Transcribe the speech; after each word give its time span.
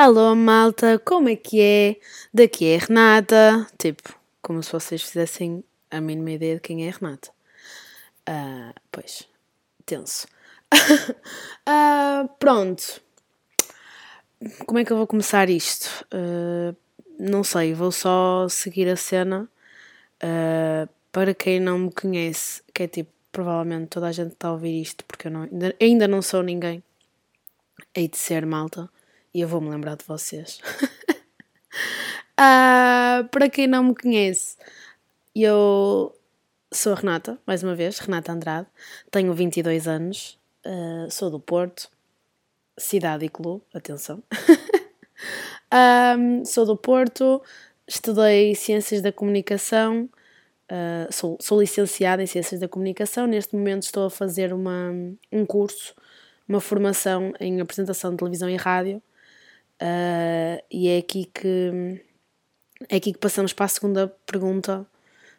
Alô 0.00 0.32
malta, 0.36 0.96
como 1.00 1.28
é 1.28 1.34
que 1.34 1.60
é? 1.60 1.96
Daqui 2.32 2.66
é 2.66 2.76
a 2.76 2.78
Renata. 2.78 3.66
Tipo, 3.76 4.14
como 4.40 4.62
se 4.62 4.70
vocês 4.70 5.02
fizessem 5.02 5.64
a 5.90 6.00
mínima 6.00 6.30
ideia 6.30 6.54
de 6.54 6.60
quem 6.60 6.86
é 6.86 6.90
a 6.90 6.92
Renata. 6.92 7.32
Uh, 8.20 8.72
pois, 8.92 9.28
tenso. 9.84 10.28
uh, 10.72 12.28
pronto. 12.38 13.02
Como 14.66 14.78
é 14.78 14.84
que 14.84 14.92
eu 14.92 14.96
vou 14.96 15.06
começar 15.08 15.50
isto? 15.50 16.06
Uh, 16.14 16.76
não 17.18 17.42
sei, 17.42 17.74
vou 17.74 17.90
só 17.90 18.48
seguir 18.48 18.88
a 18.88 18.94
cena. 18.94 19.48
para 21.10 21.34
quem 21.34 21.58
não 21.58 21.76
me 21.76 21.92
conhece, 21.92 22.62
que 22.72 22.84
é 22.84 22.86
tipo, 22.86 23.10
provavelmente 23.32 23.88
toda 23.88 24.06
a 24.06 24.12
gente 24.12 24.34
está 24.34 24.46
a 24.46 24.52
ouvir 24.52 24.80
isto, 24.80 25.04
porque 25.06 25.26
eu 25.26 25.32
não, 25.32 25.42
ainda, 25.42 25.74
ainda 25.82 26.06
não 26.06 26.22
sou 26.22 26.40
ninguém. 26.40 26.84
Hei 27.96 28.06
de 28.06 28.16
ser 28.16 28.46
malta 28.46 28.88
e 29.38 29.40
eu 29.40 29.46
vou-me 29.46 29.70
lembrar 29.70 29.96
de 29.96 30.04
vocês. 30.04 30.60
uh, 32.34 33.22
para 33.30 33.48
quem 33.48 33.68
não 33.68 33.84
me 33.84 33.94
conhece, 33.94 34.56
eu 35.32 36.12
sou 36.72 36.92
a 36.92 36.96
Renata, 36.96 37.38
mais 37.46 37.62
uma 37.62 37.76
vez, 37.76 38.00
Renata 38.00 38.32
Andrade, 38.32 38.66
tenho 39.12 39.32
22 39.32 39.86
anos, 39.86 40.36
uh, 40.66 41.08
sou 41.08 41.30
do 41.30 41.38
Porto, 41.38 41.88
cidade 42.76 43.26
e 43.26 43.28
clube, 43.28 43.62
atenção. 43.72 44.20
um, 46.18 46.42
sou 46.44 46.66
do 46.66 46.76
Porto, 46.76 47.40
estudei 47.86 48.56
Ciências 48.56 49.00
da 49.00 49.12
Comunicação, 49.12 50.10
uh, 50.68 51.12
sou, 51.12 51.38
sou 51.40 51.60
licenciada 51.60 52.24
em 52.24 52.26
Ciências 52.26 52.60
da 52.60 52.66
Comunicação, 52.66 53.28
neste 53.28 53.54
momento 53.54 53.84
estou 53.84 54.06
a 54.06 54.10
fazer 54.10 54.52
uma, 54.52 54.90
um 55.30 55.46
curso, 55.46 55.94
uma 56.48 56.60
formação 56.60 57.32
em 57.38 57.60
apresentação 57.60 58.10
de 58.10 58.16
televisão 58.16 58.50
e 58.50 58.56
rádio, 58.56 59.00
Uh, 59.80 60.62
e 60.70 60.88
é 60.88 60.98
aqui 60.98 61.26
que 61.26 62.02
é 62.88 62.96
aqui 62.96 63.12
que 63.12 63.18
passamos 63.18 63.52
para 63.52 63.66
a 63.66 63.68
segunda 63.68 64.08
pergunta 64.26 64.86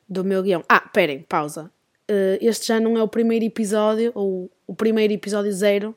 do 0.07 0.23
meu 0.23 0.41
guião. 0.41 0.63
Ah, 0.67 0.83
esperem, 0.85 1.21
pausa. 1.21 1.71
Uh, 2.09 2.37
este 2.41 2.67
já 2.67 2.79
não 2.79 2.97
é 2.97 3.03
o 3.03 3.07
primeiro 3.07 3.45
episódio, 3.45 4.11
ou 4.15 4.49
o 4.65 4.75
primeiro 4.75 5.13
episódio 5.13 5.51
zero 5.53 5.95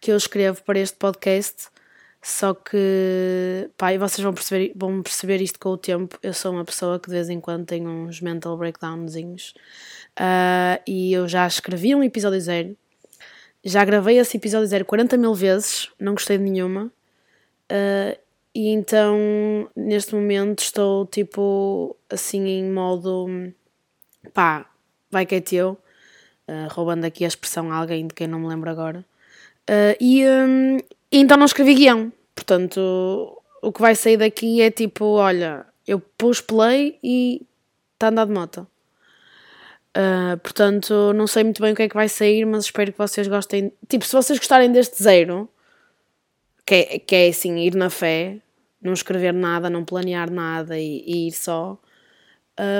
que 0.00 0.10
eu 0.10 0.16
escrevo 0.16 0.62
para 0.64 0.78
este 0.78 0.96
podcast. 0.96 1.68
Só 2.22 2.52
que, 2.52 3.70
pá, 3.78 3.94
e 3.94 3.98
vocês 3.98 4.22
vão 4.22 4.34
perceber, 4.34 4.72
vão 4.76 5.02
perceber 5.02 5.40
isto 5.40 5.58
com 5.58 5.70
o 5.70 5.78
tempo. 5.78 6.18
Eu 6.22 6.34
sou 6.34 6.52
uma 6.52 6.64
pessoa 6.64 6.98
que 6.98 7.08
de 7.08 7.14
vez 7.14 7.30
em 7.30 7.40
quando 7.40 7.66
tem 7.66 7.86
uns 7.86 8.20
mental 8.20 8.56
breakdownzinhos. 8.56 9.54
Uh, 10.18 10.80
e 10.86 11.12
eu 11.12 11.26
já 11.28 11.46
escrevi 11.46 11.94
um 11.94 12.02
episódio 12.02 12.40
zero. 12.40 12.76
Já 13.64 13.84
gravei 13.84 14.18
esse 14.18 14.36
episódio 14.36 14.66
zero 14.66 14.84
40 14.84 15.16
mil 15.16 15.34
vezes, 15.34 15.90
não 15.98 16.12
gostei 16.12 16.38
de 16.38 16.44
nenhuma. 16.44 16.92
Uh, 17.70 18.18
e 18.54 18.68
então, 18.70 19.16
neste 19.76 20.14
momento, 20.14 20.60
estou 20.60 21.06
tipo 21.06 21.96
assim 22.10 22.46
em 22.46 22.70
modo 22.70 23.52
pá, 24.34 24.66
vai 25.10 25.24
que 25.24 25.36
é 25.36 25.40
teu, 25.40 25.78
uh, 26.48 26.68
roubando 26.70 27.04
aqui 27.04 27.24
a 27.24 27.28
expressão 27.28 27.70
a 27.72 27.76
alguém 27.76 28.06
de 28.06 28.14
quem 28.14 28.26
não 28.26 28.40
me 28.40 28.48
lembro 28.48 28.70
agora. 28.70 29.04
Uh, 29.68 29.94
e, 30.00 30.26
um, 30.26 30.78
então 31.12 31.36
não 31.36 31.46
escrevi 31.46 31.74
guião, 31.74 32.12
portanto, 32.34 33.40
o 33.62 33.72
que 33.72 33.80
vai 33.80 33.94
sair 33.94 34.16
daqui 34.16 34.60
é 34.60 34.70
tipo: 34.70 35.04
olha, 35.04 35.66
eu 35.86 36.00
pus 36.00 36.40
play 36.40 36.98
e 37.02 37.46
está 37.94 38.06
a 38.06 38.10
andar 38.10 38.26
de 38.26 38.32
moto. 38.32 38.66
Uh, 39.96 40.38
portanto, 40.38 41.12
não 41.14 41.26
sei 41.26 41.44
muito 41.44 41.60
bem 41.60 41.72
o 41.72 41.76
que 41.76 41.82
é 41.82 41.88
que 41.88 41.94
vai 41.94 42.08
sair, 42.08 42.44
mas 42.44 42.64
espero 42.64 42.92
que 42.92 42.98
vocês 42.98 43.26
gostem. 43.28 43.72
Tipo, 43.88 44.04
se 44.04 44.12
vocês 44.12 44.38
gostarem 44.38 44.70
deste 44.70 45.02
zero, 45.02 45.48
que 46.70 46.74
é, 46.76 46.98
que 47.00 47.16
é 47.16 47.28
assim, 47.28 47.56
ir 47.56 47.74
na 47.74 47.90
fé, 47.90 48.38
não 48.80 48.92
escrever 48.92 49.34
nada, 49.34 49.68
não 49.68 49.84
planear 49.84 50.30
nada 50.30 50.78
e, 50.78 51.02
e 51.04 51.26
ir 51.26 51.32
só, 51.32 51.76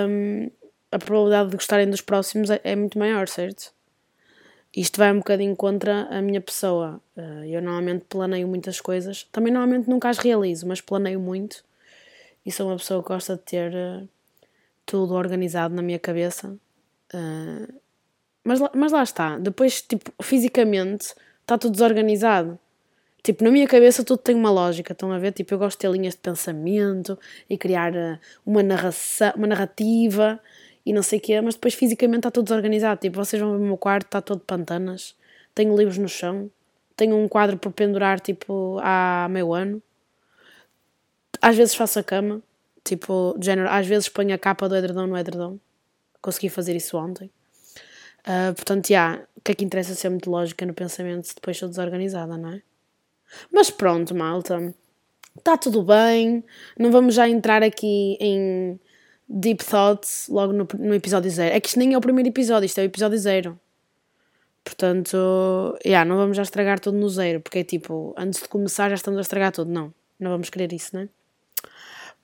um, 0.09 0.49
a 0.93 0.99
probabilidade 1.01 1.51
de 1.51 1.57
gostarem 1.57 1.91
dos 1.91 2.01
próximos 2.01 2.51
é, 2.51 2.61
é, 2.63 2.77
muito 2.77 2.97
maior, 2.97 3.27
certo? 3.27 3.75
Isto 4.77 4.99
vai 4.99 5.11
um 5.11 5.17
bocadinho 5.17 5.57
contra 5.57 6.03
a 6.03 6.23
minha 6.23 6.41
pessoa. 6.41 7.01
Uh, 7.17 7.45
eu 7.45 7.61
normalmente 7.61 8.05
planeio 8.09 8.47
muitas 8.47 8.81
coisas, 8.81 9.25
também 9.33 9.53
normalmente 9.53 9.91
nunca 9.91 10.09
as 10.09 10.19
realizo, 10.19 10.69
mas 10.69 10.81
planeio 10.81 11.19
muito 11.19 11.65
e 12.47 12.53
sou 12.53 12.69
uma 12.69 12.77
pessoa 12.77 13.03
que 13.03 13.09
gosta 13.09 13.35
de 13.35 13.43
ter 13.43 13.73
uh, 13.73 14.09
tudo 14.87 15.15
organizado 15.15 15.75
na 15.75 15.83
minha 15.83 15.99
cabeça. 15.99 16.57
Uh, 17.13 17.75
mas, 18.45 18.61
mas 18.73 18.93
lá 18.93 19.03
está, 19.03 19.37
depois, 19.37 19.83
tipo, 19.83 20.13
fisicamente 20.23 21.13
está 21.43 21.59
tudo 21.59 21.73
desorganizado. 21.73 22.57
Tipo, 23.23 23.45
na 23.45 23.51
minha 23.51 23.67
cabeça 23.67 24.03
tudo 24.05 24.19
tem 24.19 24.35
uma 24.35 24.51
lógica, 24.51 24.93
estão 24.93 25.13
a 25.13 25.19
ver? 25.19 25.33
Tipo, 25.33 25.55
eu 25.55 25.59
gosto 25.59 25.77
de 25.77 25.81
ter 25.81 25.91
linhas 25.91 26.15
de 26.15 26.21
pensamento 26.21 27.19
e 27.49 27.59
criar 27.59 27.95
eh, 27.95 28.19
uma, 28.47 28.63
narração, 28.63 29.33
uma 29.37 29.47
narrativa 29.47 30.41
e 30.85 30.93
não 30.93 31.03
sei 31.03 31.19
o 31.19 31.23
quê, 31.23 31.41
mas 31.41 31.55
depois 31.55 31.75
fisicamente 31.75 32.21
está 32.21 32.31
tudo 32.31 32.45
desorganizado. 32.45 33.01
Tipo, 33.01 33.17
vocês 33.17 33.41
vão 33.41 33.53
ver 33.53 33.63
o 33.63 33.67
meu 33.67 33.77
quarto, 33.77 34.07
está 34.07 34.21
todo 34.23 34.41
de 34.41 34.47
pantanas, 34.47 35.15
tenho 35.55 35.77
livros 35.77 35.99
no 35.99 36.09
chão, 36.09 36.51
tenho 36.97 37.17
um 37.17 37.29
quadro 37.29 37.59
por 37.59 37.73
pendurar, 37.73 38.21
tipo, 38.21 38.79
há 38.83 39.29
meio 39.31 39.53
ano. 39.53 39.83
Às 41.43 41.57
vezes 41.57 41.75
faço 41.75 41.99
a 41.99 42.03
cama, 42.03 42.43
tipo, 42.85 43.35
de 43.39 43.47
género, 43.47 43.69
às 43.71 43.87
vezes 43.87 44.09
ponho 44.09 44.35
a 44.35 44.39
capa 44.39 44.69
do 44.69 44.77
edredom 44.77 45.07
no 45.07 45.17
edredom. 45.17 45.59
Consegui 46.23 46.49
fazer 46.49 46.77
isso 46.77 46.97
ontem. 46.99 47.31
Uh, 48.21 48.55
portanto, 48.55 48.89
já, 48.89 48.95
yeah, 48.95 49.25
o 49.37 49.41
que 49.41 49.53
é 49.53 49.55
que 49.55 49.65
interessa 49.65 49.95
ser 49.95 50.11
muito 50.11 50.31
lógica 50.31 50.67
no 50.67 50.75
pensamento 50.75 51.27
se 51.27 51.35
depois 51.35 51.57
sou 51.57 51.69
desorganizada, 51.69 52.37
não 52.37 52.51
é? 52.51 52.63
Mas 53.53 53.71
pronto, 53.71 54.15
malta. 54.15 54.75
Está 55.37 55.57
tudo 55.57 55.83
bem. 55.83 56.45
Não 56.79 56.91
vamos 56.91 57.15
já 57.15 57.29
entrar 57.29 57.63
aqui 57.63 58.17
em 58.21 58.79
deep 59.29 59.65
thoughts 59.65 60.29
logo 60.29 60.53
no, 60.53 60.67
no 60.79 60.95
episódio 60.95 61.31
zero. 61.31 61.55
É 61.55 61.61
que 61.61 61.69
isto 61.69 61.79
nem 61.79 61.95
é 61.95 61.99
o 61.99 62.01
primeiro 62.01 62.29
episódio, 62.29 62.67
isto 62.67 62.79
é 62.79 62.83
o 62.83 62.87
episódio 62.87 63.19
zero. 63.19 63.59
Portanto, 64.65 65.17
yeah, 65.85 66.05
não 66.05 66.17
vamos 66.17 66.37
já 66.37 66.43
estragar 66.43 66.81
tudo 66.81 66.99
no 66.99 67.09
zero, 67.09 67.41
porque 67.41 67.61
é 67.61 67.65
tipo, 67.65 68.15
antes 68.17 68.43
de 68.43 68.49
começar 68.49 68.89
já 68.89 68.97
estamos 68.97 69.19
a 69.19 69.23
estragar 69.23 69.53
tudo. 69.53 69.71
Não, 69.71 69.93
não 70.19 70.31
vamos 70.33 70.51
querer 70.51 70.73
isso, 70.73 70.95
não 70.95 71.03
é? 71.03 71.09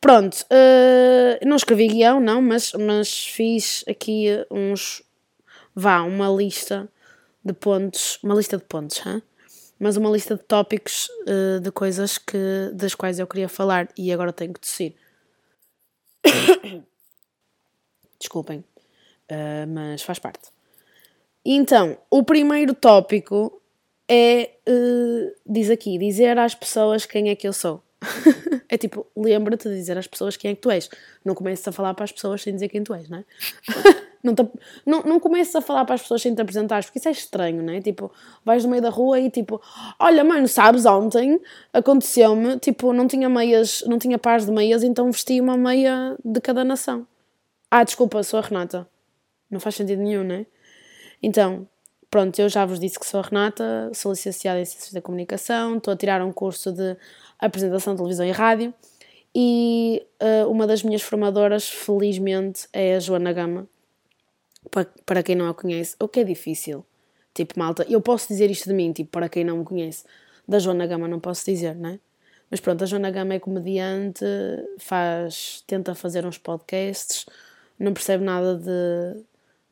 Pronto, 0.01 0.35
uh, 0.43 1.47
não 1.47 1.57
escrevi 1.57 1.89
guião, 1.89 2.21
não, 2.21 2.43
mas, 2.43 2.73
mas 2.75 3.27
fiz 3.27 3.85
aqui 3.89 4.27
uns. 4.51 5.03
Vá, 5.75 6.03
uma 6.03 6.29
lista 6.29 6.89
de 7.45 7.53
pontos. 7.53 8.19
Uma 8.23 8.35
lista 8.35 8.59
de 8.59 8.65
pontos, 8.65 9.03
hein? 9.07 9.23
Mas 9.79 9.97
uma 9.97 10.11
lista 10.11 10.37
de 10.37 10.43
tópicos 10.43 11.09
uh, 11.27 11.61
de 11.61 11.71
coisas 11.71 12.19
que, 12.19 12.71
das 12.73 12.95
quais 12.95 13.19
eu 13.19 13.27
queria 13.27 13.49
falar 13.49 13.89
e 13.97 14.13
agora 14.13 14.33
tenho 14.33 14.53
que 14.53 14.61
tossir. 14.61 14.95
Desculpem, 18.19 18.61
uh, 18.61 19.67
mas 19.69 20.03
faz 20.03 20.19
parte. 20.19 20.51
Então, 21.45 21.97
o 22.11 22.25
primeiro 22.25 22.75
tópico 22.75 23.63
é, 24.09 24.51
uh, 24.69 25.33
diz 25.47 25.71
aqui, 25.71 25.99
dizer 25.99 26.39
às 26.39 26.55
pessoas 26.55 27.07
quem 27.07 27.29
é 27.29 27.37
que 27.37 27.47
eu 27.47 27.53
sou. 27.53 27.83
é 28.69 28.77
tipo, 28.77 29.07
lembra-te 29.17 29.69
de 29.69 29.75
dizer 29.75 29.99
às 29.99 30.07
pessoas 30.07 30.37
quem 30.37 30.53
é 30.53 30.55
que 30.55 30.61
tu 30.61 30.71
és. 30.71 30.89
Não 31.25 31.35
comeces 31.35 31.67
a 31.69 31.73
falar 31.73 31.95
para 31.95 32.05
as 32.05 32.13
pessoas 32.13 32.43
sem 32.43 32.55
dizer 32.55 32.69
quem 32.69 32.83
tu 32.83 32.95
és, 32.95 33.09
não 33.09 33.19
é? 33.19 33.25
Não, 34.27 34.35
te, 34.35 34.45
não, 34.85 35.03
não 35.03 35.21
a 35.57 35.61
falar 35.61 35.85
para 35.85 35.95
as 35.95 36.03
pessoas 36.03 36.21
sem 36.21 36.35
te 36.35 36.43
apresentares, 36.43 36.87
porque 36.87 36.99
isso 36.99 37.09
é 37.09 37.13
estranho, 37.13 37.63
não 37.63 37.73
é? 37.73 37.81
Tipo, 37.81 38.11
vais 38.45 38.65
no 38.65 38.71
meio 38.71 38.83
da 38.83 38.91
rua 38.91 39.21
e 39.21 39.31
tipo, 39.31 39.61
olha, 40.01 40.25
mano, 40.25 40.49
sabes, 40.49 40.85
ontem 40.85 41.41
aconteceu-me, 41.73 42.59
tipo, 42.59 42.93
não 42.93 43.07
tinha 43.07 43.29
meias, 43.29 43.85
não 43.87 43.99
tinha 43.99 44.19
pares 44.19 44.47
de 44.47 44.53
meias, 44.53 44.83
então 44.83 45.11
vesti 45.11 45.41
uma 45.41 45.57
meia 45.57 46.17
de 46.25 46.41
cada 46.41 46.65
nação. 46.65 47.07
Ah, 47.71 47.85
desculpa, 47.85 48.23
sou 48.25 48.41
a 48.41 48.43
Renata. 48.43 48.89
Não 49.49 49.61
faz 49.61 49.77
sentido 49.77 50.03
nenhum, 50.03 50.25
não 50.25 50.35
é? 50.35 50.47
Então, 51.23 51.69
pronto, 52.11 52.37
eu 52.41 52.49
já 52.49 52.67
vos 52.67 52.81
disse 52.81 52.99
que 52.99 53.07
sou 53.07 53.21
a 53.21 53.23
Renata, 53.23 53.91
sou 53.95 54.11
licenciada 54.11 54.61
em 54.61 54.65
Ciências 54.65 54.93
da 54.93 55.01
Comunicação, 55.01 55.77
estou 55.77 55.95
a 55.95 55.97
tirar 55.97 56.21
um 56.23 56.33
curso 56.33 56.73
de 56.73 56.97
apresentação 57.39 57.95
de 57.95 57.99
televisão 57.99 58.27
e 58.27 58.33
rádio 58.33 58.75
e 59.39 60.03
uh, 60.23 60.51
uma 60.51 60.67
das 60.67 60.83
minhas 60.83 61.03
formadoras, 61.03 61.69
felizmente, 61.69 62.67
é 62.73 62.97
a 62.97 63.01
Joana 63.01 63.35
Gama, 63.35 63.69
para, 64.71 64.89
para 65.05 65.23
quem 65.23 65.37
não 65.37 65.49
a 65.49 65.55
conhece, 65.55 65.97
o 66.01 66.09
que 66.09 66.21
é 66.21 66.25
difícil. 66.25 66.85
Tipo, 67.35 67.59
malta, 67.59 67.85
eu 67.89 68.01
posso 68.01 68.29
dizer 68.29 68.51
isto 68.51 68.69
de 68.69 68.75
mim, 68.75 68.93
tipo, 68.93 69.11
para 69.11 69.29
quem 69.29 69.45
não 69.45 69.59
me 69.59 69.65
conhece. 69.65 70.05
Da 70.49 70.59
Joana 70.59 70.87
Gama 70.87 71.09
não 71.09 71.21
posso 71.21 71.45
dizer, 71.45 71.75
não 71.75 71.91
é? 71.91 71.99
Mas 72.51 72.61
pronto, 72.61 72.83
a 72.83 72.87
Joana 72.87 73.11
Gama 73.11 73.35
é 73.35 73.41
comediante, 73.41 74.25
faz, 74.79 75.63
tenta 75.67 75.95
fazer 75.95 76.25
uns 76.25 76.39
podcasts, 76.39 77.27
não 77.79 77.93
percebe 77.93 78.25
nada 78.25 78.57
de, 78.57 79.23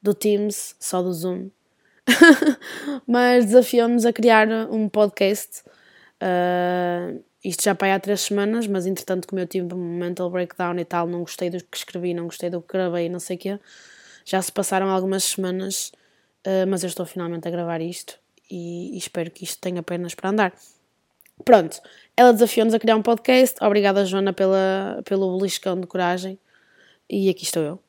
do 0.02 0.12
Teams, 0.12 0.74
só 0.80 1.00
do 1.00 1.12
Zoom. 1.12 1.48
Mas 3.06 3.46
desafiou-nos 3.46 4.04
a 4.04 4.12
criar 4.12 4.48
um 4.70 4.88
podcast. 4.88 5.62
Uh, 6.20 7.22
isto 7.42 7.62
já 7.62 7.74
para 7.74 7.94
há 7.94 8.00
três 8.00 8.22
semanas, 8.22 8.66
mas 8.66 8.86
entretanto, 8.86 9.28
como 9.28 9.38
eu 9.38 9.46
tive 9.46 9.74
um 9.74 9.98
mental 9.98 10.30
breakdown 10.30 10.78
e 10.78 10.84
tal, 10.84 11.06
não 11.06 11.20
gostei 11.20 11.50
do 11.50 11.62
que 11.62 11.76
escrevi, 11.76 12.14
não 12.14 12.24
gostei 12.24 12.48
do 12.48 12.62
que 12.62 12.72
gravei, 12.72 13.08
não 13.10 13.20
sei 13.20 13.36
o 13.36 13.38
quê 13.38 13.60
já 14.24 14.40
se 14.40 14.50
passaram 14.50 14.88
algumas 14.90 15.24
semanas, 15.24 15.92
uh, 16.46 16.66
mas 16.68 16.82
eu 16.82 16.88
estou 16.88 17.04
finalmente 17.04 17.46
a 17.46 17.50
gravar 17.50 17.80
isto 17.80 18.18
e, 18.50 18.94
e, 18.94 18.98
espero 18.98 19.30
que 19.30 19.44
isto 19.44 19.60
tenha 19.60 19.82
pernas 19.82 20.14
para 20.14 20.30
andar. 20.30 20.54
Pronto, 21.44 21.80
ela 22.16 22.32
desafiou-nos 22.32 22.74
a 22.74 22.78
criar 22.78 22.96
um 22.96 23.02
podcast. 23.02 23.56
Obrigada, 23.62 24.04
Joana, 24.04 24.32
pela, 24.32 25.02
pelo 25.04 25.36
beliscão 25.36 25.80
de 25.80 25.86
coragem. 25.86 26.38
E 27.10 27.28
aqui 27.28 27.42
estou 27.42 27.62
eu, 27.62 27.82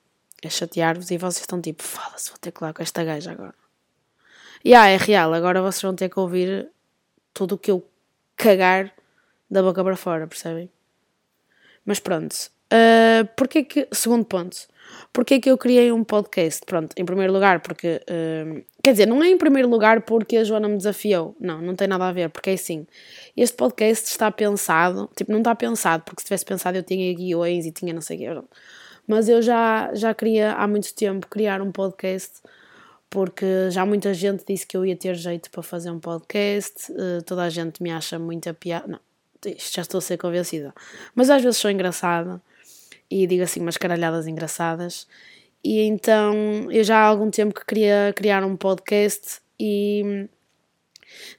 a 0.44 0.50
chatear-vos. 0.50 1.12
E 1.12 1.18
vocês 1.18 1.42
estão 1.42 1.62
tipo, 1.62 1.84
foda-se, 1.84 2.30
vou 2.30 2.40
ter 2.40 2.52
que 2.52 2.64
lá 2.64 2.74
com 2.74 2.82
esta 2.82 3.04
gaja 3.04 3.32
agora. 3.32 3.54
E 4.64 4.74
ah, 4.74 4.88
é 4.88 4.98
real, 4.98 5.32
agora 5.34 5.62
vocês 5.62 5.82
vão 5.84 5.96
ter 5.96 6.10
que 6.10 6.20
ouvir 6.20 6.68
tudo 7.34 7.54
o 7.54 7.58
que 7.58 7.70
eu 7.70 7.88
cagar 8.36 8.92
da 9.50 9.62
boca 9.62 9.84
para 9.84 9.96
fora, 9.96 10.26
percebem? 10.26 10.72
Mas 11.86 12.00
pronto. 12.00 12.34
Uh, 12.74 13.28
porque 13.38 13.64
que, 13.64 13.88
segundo 13.92 14.26
ponto, 14.26 14.68
porque 15.16 15.36
é 15.36 15.40
que 15.40 15.50
eu 15.50 15.58
criei 15.58 15.92
um 15.92 16.04
podcast? 16.04 16.62
Pronto, 16.66 16.94
em 16.98 17.06
primeiro 17.06 17.32
lugar, 17.32 17.62
porque. 17.62 18.02
Uh, 18.10 18.64
quer 18.84 18.92
dizer, 18.92 19.06
não 19.06 19.24
é 19.24 19.30
em 19.30 19.38
primeiro 19.38 19.70
lugar 19.70 20.02
porque 20.02 20.38
a 20.38 20.44
Joana 20.44 20.68
me 20.68 20.78
desafiou. 20.78 21.36
Não, 21.40 21.62
não 21.62 21.74
tem 21.74 21.88
nada 21.88 22.08
a 22.08 22.12
ver, 22.12 22.30
porque 22.30 22.50
é 22.50 22.54
assim. 22.54 22.86
Este 23.36 23.56
podcast 23.56 24.10
está 24.10 24.30
pensado. 24.30 25.10
Tipo, 25.16 25.32
não 25.32 25.40
está 25.40 25.56
pensado, 25.56 26.04
porque 26.04 26.22
se 26.22 26.26
tivesse 26.26 26.44
pensado 26.44 26.78
eu 26.78 26.84
tinha 26.84 27.14
guiões 27.14 27.66
e 27.66 27.72
tinha 27.72 27.94
não 27.94 28.02
sei 28.02 28.18
o 28.18 28.20
quê. 28.20 28.48
Mas 29.08 29.30
eu 29.30 29.42
já, 29.42 29.94
já 29.94 30.14
queria 30.14 30.54
há 30.54 30.68
muito 30.68 30.94
tempo 30.94 31.28
criar 31.28 31.62
um 31.62 31.72
podcast 31.72 32.42
porque 33.10 33.72
já 33.72 33.86
muita 33.86 34.14
gente 34.14 34.44
disse 34.46 34.68
que 34.68 34.76
eu 34.76 34.86
ia 34.86 34.98
ter 34.98 35.16
jeito 35.16 35.50
para 35.50 35.64
fazer 35.64 35.90
um 35.92 36.00
podcast, 36.00 36.92
uh, 36.92 37.22
toda 37.26 37.44
a 37.44 37.50
gente 37.50 37.82
me 37.82 37.90
acha 37.90 38.20
muito 38.20 38.50
a 38.50 38.54
piada. 38.54 38.86
Não, 38.86 39.00
já 39.58 39.82
estou 39.82 40.00
a 40.00 40.02
ser 40.02 40.18
convencida. 40.18 40.74
Mas 41.14 41.30
às 41.30 41.42
vezes 41.42 41.58
sou 41.58 41.72
engraçada 41.72 42.42
e 43.10 43.28
digo 43.28 43.44
assim 43.44 43.60
umas 43.60 43.78
caralhadas 43.78 44.28
engraçadas. 44.28 45.08
E 45.64 45.82
então 45.82 46.70
eu 46.72 46.84
já 46.84 46.98
há 46.98 47.06
algum 47.06 47.30
tempo 47.32 47.54
que 47.54 47.66
queria 47.66 48.14
criar 48.16 48.44
um 48.44 48.56
podcast 48.56 49.40
e 49.60 50.28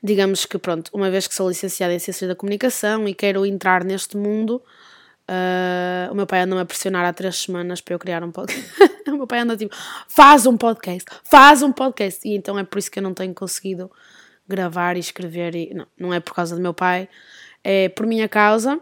digamos 0.03 0.47
que 0.47 0.59
pronto, 0.59 0.91
uma 0.93 1.11
vez 1.11 1.27
que 1.27 1.35
sou 1.35 1.49
licenciada 1.49 1.95
em 1.95 1.99
Ciências 1.99 2.29
da 2.29 2.35
Comunicação 2.35 3.07
e 3.07 3.15
quero 3.15 3.45
entrar 3.47 3.85
neste 3.85 4.17
mundo, 4.17 4.63
uh, 5.29 6.13
o 6.13 6.15
meu 6.15 6.27
pai 6.27 6.41
anda-me 6.41 6.61
a 6.61 6.65
pressionar 6.65 7.05
há 7.05 7.13
três 7.13 7.37
semanas 7.37 7.81
para 7.81 7.95
eu 7.95 7.99
criar 7.99 8.25
um 8.25 8.33
podcast. 8.33 8.73
o 9.07 9.17
meu 9.17 9.27
pai 9.27 9.41
anda 9.41 9.57
tipo, 9.57 9.75
faz 10.09 10.47
um 10.47 10.57
podcast, 10.57 11.09
faz 11.25 11.63
um 11.63 11.73
podcast. 11.73 12.27
E 12.27 12.35
então 12.35 12.59
é 12.59 12.65
por 12.65 12.79
isso 12.79 12.91
que 12.91 12.99
eu 12.99 13.03
não 13.03 13.15
tenho 13.15 13.35
conseguido 13.35 13.91
gravar 14.49 14.97
e 14.97 15.01
escrever. 15.01 15.55
E, 15.55 15.75
não, 15.75 15.87
não 15.99 16.15
é 16.15 16.21
por 16.21 16.35
causa 16.35 16.57
do 16.57 16.63
meu 16.63 16.75
pai, 16.75 17.09
é 17.63 17.89
por 17.89 18.07
minha 18.07 18.29
causa 18.29 18.81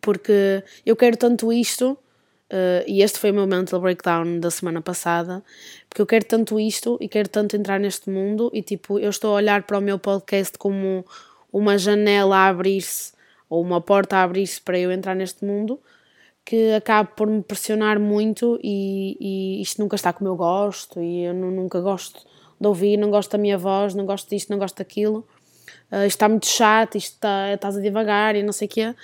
porque 0.00 0.62
eu 0.84 0.96
quero 0.96 1.16
tanto 1.16 1.52
isto, 1.52 1.92
uh, 1.92 2.84
e 2.86 3.02
este 3.02 3.18
foi 3.18 3.30
o 3.30 3.34
meu 3.34 3.46
mental 3.46 3.80
breakdown 3.80 4.40
da 4.40 4.50
semana 4.50 4.80
passada, 4.80 5.42
porque 5.88 6.02
eu 6.02 6.06
quero 6.06 6.24
tanto 6.24 6.58
isto 6.58 6.98
e 7.00 7.08
quero 7.08 7.28
tanto 7.28 7.56
entrar 7.56 7.78
neste 7.78 8.10
mundo, 8.10 8.50
e 8.52 8.62
tipo, 8.62 8.98
eu 8.98 9.10
estou 9.10 9.32
a 9.32 9.34
olhar 9.34 9.62
para 9.62 9.78
o 9.78 9.80
meu 9.80 9.98
podcast 9.98 10.58
como 10.58 11.04
uma 11.52 11.78
janela 11.78 12.36
a 12.36 12.48
abrir-se, 12.48 13.12
ou 13.48 13.62
uma 13.62 13.80
porta 13.80 14.16
a 14.16 14.22
abrir-se 14.22 14.60
para 14.60 14.78
eu 14.78 14.90
entrar 14.90 15.14
neste 15.14 15.44
mundo, 15.44 15.80
que 16.44 16.72
acabo 16.72 17.10
por 17.16 17.26
me 17.26 17.42
pressionar 17.42 17.98
muito 17.98 18.58
e, 18.62 19.16
e 19.18 19.62
isto 19.62 19.80
nunca 19.80 19.96
está 19.96 20.12
como 20.12 20.28
eu 20.28 20.36
gosto, 20.36 21.00
e 21.00 21.24
eu 21.24 21.34
nunca 21.34 21.80
gosto 21.80 22.20
de 22.60 22.66
ouvir, 22.66 22.96
não 22.96 23.10
gosto 23.10 23.32
da 23.32 23.38
minha 23.38 23.56
voz, 23.56 23.94
não 23.94 24.04
gosto 24.04 24.28
disto, 24.28 24.50
não 24.50 24.58
gosto 24.58 24.76
daquilo. 24.76 25.26
Uh, 25.90 26.06
isto 26.06 26.16
está 26.16 26.28
muito 26.28 26.46
chato, 26.46 26.96
isto 26.96 27.14
está, 27.14 27.52
estás 27.52 27.76
a 27.76 27.80
devagar 27.80 28.36
e 28.36 28.42
não 28.42 28.52
sei 28.52 28.66
o 28.66 28.70
quê. 28.70 28.94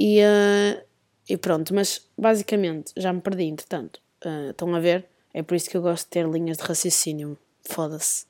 E, 0.00 0.20
uh, 0.20 0.80
e 1.28 1.36
pronto, 1.36 1.74
mas 1.74 2.06
basicamente 2.16 2.92
já 2.96 3.12
me 3.12 3.20
perdi, 3.20 3.46
entretanto. 3.46 4.00
Uh, 4.24 4.50
estão 4.50 4.72
a 4.72 4.78
ver? 4.78 5.06
É 5.34 5.42
por 5.42 5.56
isso 5.56 5.68
que 5.68 5.76
eu 5.76 5.82
gosto 5.82 6.04
de 6.04 6.10
ter 6.10 6.28
linhas 6.28 6.58
de 6.58 6.62
raciocínio. 6.62 7.36
Foda-se. 7.64 8.24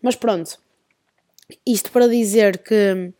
Mas 0.00 0.16
pronto, 0.16 0.58
isto 1.66 1.92
para 1.92 2.08
dizer 2.08 2.56
que 2.58 3.12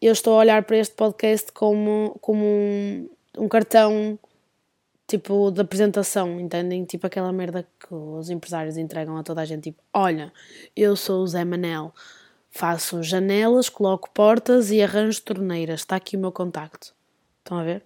eu 0.00 0.12
estou 0.12 0.34
a 0.34 0.40
olhar 0.40 0.62
para 0.64 0.76
este 0.76 0.94
podcast 0.94 1.50
como, 1.52 2.18
como 2.20 2.44
um, 2.44 3.08
um 3.38 3.48
cartão 3.48 4.18
tipo 5.06 5.50
de 5.50 5.62
apresentação, 5.62 6.38
entendem? 6.38 6.84
Tipo 6.84 7.06
aquela 7.06 7.32
merda 7.32 7.66
que 7.80 7.94
os 7.94 8.28
empresários 8.28 8.76
entregam 8.76 9.16
a 9.16 9.22
toda 9.22 9.40
a 9.40 9.44
gente, 9.46 9.70
tipo, 9.70 9.82
olha, 9.94 10.30
eu 10.76 10.94
sou 10.96 11.22
o 11.22 11.26
Zé 11.26 11.46
Manel, 11.46 11.94
faço 12.50 13.02
janelas, 13.02 13.70
coloco 13.70 14.10
portas 14.10 14.70
e 14.70 14.82
arranjo 14.82 15.22
torneiras, 15.22 15.80
está 15.80 15.96
aqui 15.96 16.16
o 16.16 16.20
meu 16.20 16.32
contacto. 16.32 16.94
Estão 17.46 17.60
a 17.60 17.62
ver? 17.62 17.84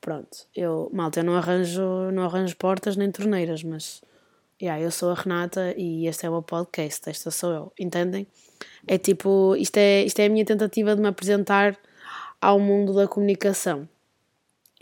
Pronto, 0.00 0.48
eu, 0.52 0.90
malta, 0.92 1.20
eu 1.20 1.24
não 1.24 1.36
arranjo, 1.36 2.10
não 2.10 2.24
arranjo 2.24 2.56
portas 2.56 2.96
nem 2.96 3.08
torneiras, 3.08 3.62
mas 3.62 4.02
yeah, 4.60 4.82
eu 4.82 4.90
sou 4.90 5.12
a 5.12 5.14
Renata 5.14 5.72
e 5.76 6.08
este 6.08 6.26
é 6.26 6.28
o 6.28 6.32
meu 6.32 6.42
podcast, 6.42 7.08
esta 7.08 7.30
sou 7.30 7.52
eu, 7.52 7.72
entendem? 7.78 8.26
É 8.84 8.98
tipo, 8.98 9.54
isto 9.54 9.76
é, 9.76 10.02
isto 10.02 10.18
é 10.18 10.26
a 10.26 10.28
minha 10.28 10.44
tentativa 10.44 10.96
de 10.96 11.00
me 11.00 11.06
apresentar 11.06 11.78
ao 12.40 12.58
mundo 12.58 12.92
da 12.92 13.06
comunicação. 13.06 13.88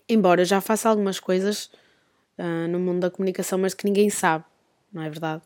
Embora 0.08 0.40
eu 0.40 0.46
já 0.46 0.62
faça 0.62 0.88
algumas 0.88 1.20
coisas 1.20 1.66
uh, 2.38 2.66
no 2.70 2.80
mundo 2.80 3.00
da 3.00 3.10
comunicação, 3.10 3.58
mas 3.58 3.74
que 3.74 3.84
ninguém 3.84 4.08
sabe, 4.08 4.42
não 4.90 5.02
é 5.02 5.10
verdade? 5.10 5.42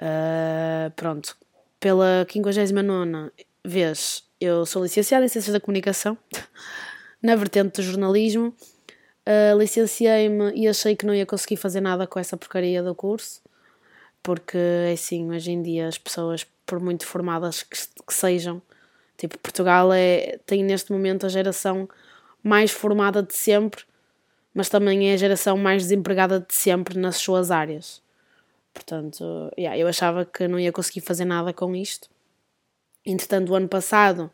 Uh, 0.00 0.90
pronto, 0.96 1.36
pela 1.78 2.26
59 2.26 3.30
vez 3.62 4.24
eu 4.40 4.64
sou 4.64 4.82
licenciada 4.82 5.26
em 5.26 5.28
Ciências 5.28 5.52
da 5.52 5.60
Comunicação. 5.60 6.16
na 7.22 7.36
vertente 7.36 7.80
do 7.80 7.82
jornalismo. 7.82 8.54
Uh, 9.24 9.56
Licenciei-me 9.56 10.52
e 10.54 10.66
achei 10.66 10.96
que 10.96 11.06
não 11.06 11.14
ia 11.14 11.24
conseguir 11.24 11.56
fazer 11.56 11.80
nada 11.80 12.06
com 12.06 12.18
essa 12.18 12.36
porcaria 12.36 12.82
do 12.82 12.94
curso, 12.94 13.40
porque 14.22 14.58
é 14.58 14.92
assim, 14.92 15.30
hoje 15.30 15.52
em 15.52 15.62
dia 15.62 15.86
as 15.86 15.96
pessoas, 15.96 16.44
por 16.66 16.80
muito 16.80 17.06
formadas 17.06 17.62
que, 17.62 17.78
que 18.04 18.12
sejam, 18.12 18.60
tipo, 19.16 19.38
Portugal 19.38 19.92
é, 19.92 20.38
tem 20.44 20.64
neste 20.64 20.90
momento 20.90 21.24
a 21.24 21.28
geração 21.28 21.88
mais 22.42 22.72
formada 22.72 23.22
de 23.22 23.34
sempre, 23.34 23.84
mas 24.52 24.68
também 24.68 25.10
é 25.10 25.14
a 25.14 25.16
geração 25.16 25.56
mais 25.56 25.84
desempregada 25.84 26.40
de 26.40 26.52
sempre 26.52 26.98
nas 26.98 27.16
suas 27.16 27.52
áreas. 27.52 28.02
Portanto, 28.74 29.52
yeah, 29.56 29.78
eu 29.78 29.86
achava 29.86 30.24
que 30.24 30.48
não 30.48 30.58
ia 30.58 30.72
conseguir 30.72 31.02
fazer 31.02 31.24
nada 31.24 31.52
com 31.52 31.76
isto. 31.76 32.08
Entretanto, 33.04 33.52
o 33.52 33.54
ano 33.54 33.68
passado 33.68 34.30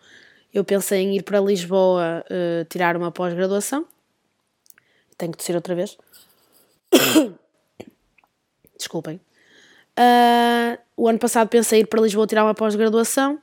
eu 0.53 0.65
pensei 0.65 1.00
em 1.03 1.17
ir 1.17 1.23
para 1.23 1.41
Lisboa 1.41 2.25
uh, 2.25 2.65
tirar 2.67 2.97
uma 2.97 3.11
pós-graduação. 3.11 3.87
Tenho 5.17 5.33
que 5.33 5.39
descer 5.39 5.55
outra 5.55 5.75
vez. 5.75 5.97
Desculpem. 8.79 9.21
Uh, 9.99 10.79
o 10.97 11.09
ano 11.09 11.19
passado 11.19 11.49
pensei 11.49 11.81
em 11.81 11.83
ir 11.83 11.87
para 11.87 12.00
Lisboa 12.00 12.27
tirar 12.27 12.45
uma 12.45 12.55
pós-graduação. 12.55 13.41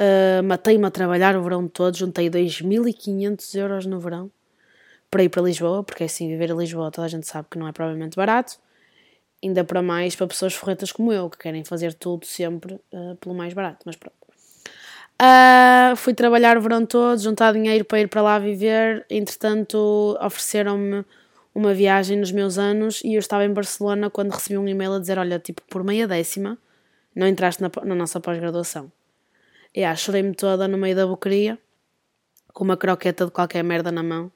Uh, 0.00 0.42
Matei-me 0.44 0.86
a 0.86 0.90
trabalhar 0.90 1.36
o 1.36 1.42
verão 1.42 1.66
todo, 1.66 1.96
juntei 1.96 2.28
2.500 2.28 3.54
euros 3.58 3.86
no 3.86 3.98
verão 3.98 4.30
para 5.10 5.22
ir 5.22 5.28
para 5.28 5.42
Lisboa, 5.42 5.82
porque 5.82 6.02
é 6.02 6.06
assim, 6.06 6.28
viver 6.28 6.50
em 6.50 6.56
Lisboa 6.56 6.90
toda 6.90 7.06
a 7.06 7.08
gente 7.08 7.26
sabe 7.26 7.48
que 7.50 7.58
não 7.58 7.66
é 7.66 7.72
provavelmente 7.72 8.16
barato. 8.16 8.58
Ainda 9.42 9.64
para 9.64 9.80
mais 9.80 10.16
para 10.16 10.26
pessoas 10.26 10.54
forretas 10.54 10.90
como 10.92 11.12
eu, 11.12 11.30
que 11.30 11.38
querem 11.38 11.64
fazer 11.64 11.94
tudo 11.94 12.26
sempre 12.26 12.74
uh, 12.92 13.16
pelo 13.20 13.34
mais 13.34 13.54
barato. 13.54 13.84
Mas 13.86 13.96
pronto. 13.96 14.17
Uh, 15.20 15.96
fui 15.96 16.14
trabalhar 16.14 16.56
o 16.56 16.60
verão 16.60 16.86
todo, 16.86 17.20
juntar 17.20 17.52
dinheiro 17.52 17.84
para 17.84 18.00
ir 18.00 18.08
para 18.08 18.22
lá 18.22 18.38
viver. 18.38 19.04
Entretanto, 19.10 20.16
ofereceram-me 20.20 21.04
uma 21.52 21.74
viagem 21.74 22.16
nos 22.16 22.30
meus 22.30 22.56
anos 22.56 23.02
e 23.04 23.14
eu 23.14 23.18
estava 23.18 23.44
em 23.44 23.52
Barcelona 23.52 24.08
quando 24.10 24.30
recebi 24.30 24.56
um 24.56 24.68
e-mail 24.68 24.94
a 24.94 25.00
dizer: 25.00 25.18
Olha, 25.18 25.38
tipo, 25.40 25.60
por 25.68 25.82
meia 25.82 26.06
décima, 26.06 26.56
não 27.14 27.26
entraste 27.26 27.60
na, 27.60 27.70
na 27.84 27.94
nossa 27.96 28.20
pós-graduação. 28.20 28.92
E 29.74 29.84
ah, 29.84 29.94
chorei-me 29.96 30.34
toda 30.34 30.68
no 30.68 30.78
meio 30.78 30.94
da 30.94 31.06
boqueria, 31.06 31.58
com 32.52 32.64
uma 32.64 32.76
croqueta 32.76 33.26
de 33.26 33.32
qualquer 33.32 33.64
merda 33.64 33.90
na 33.90 34.02
mão 34.02 34.30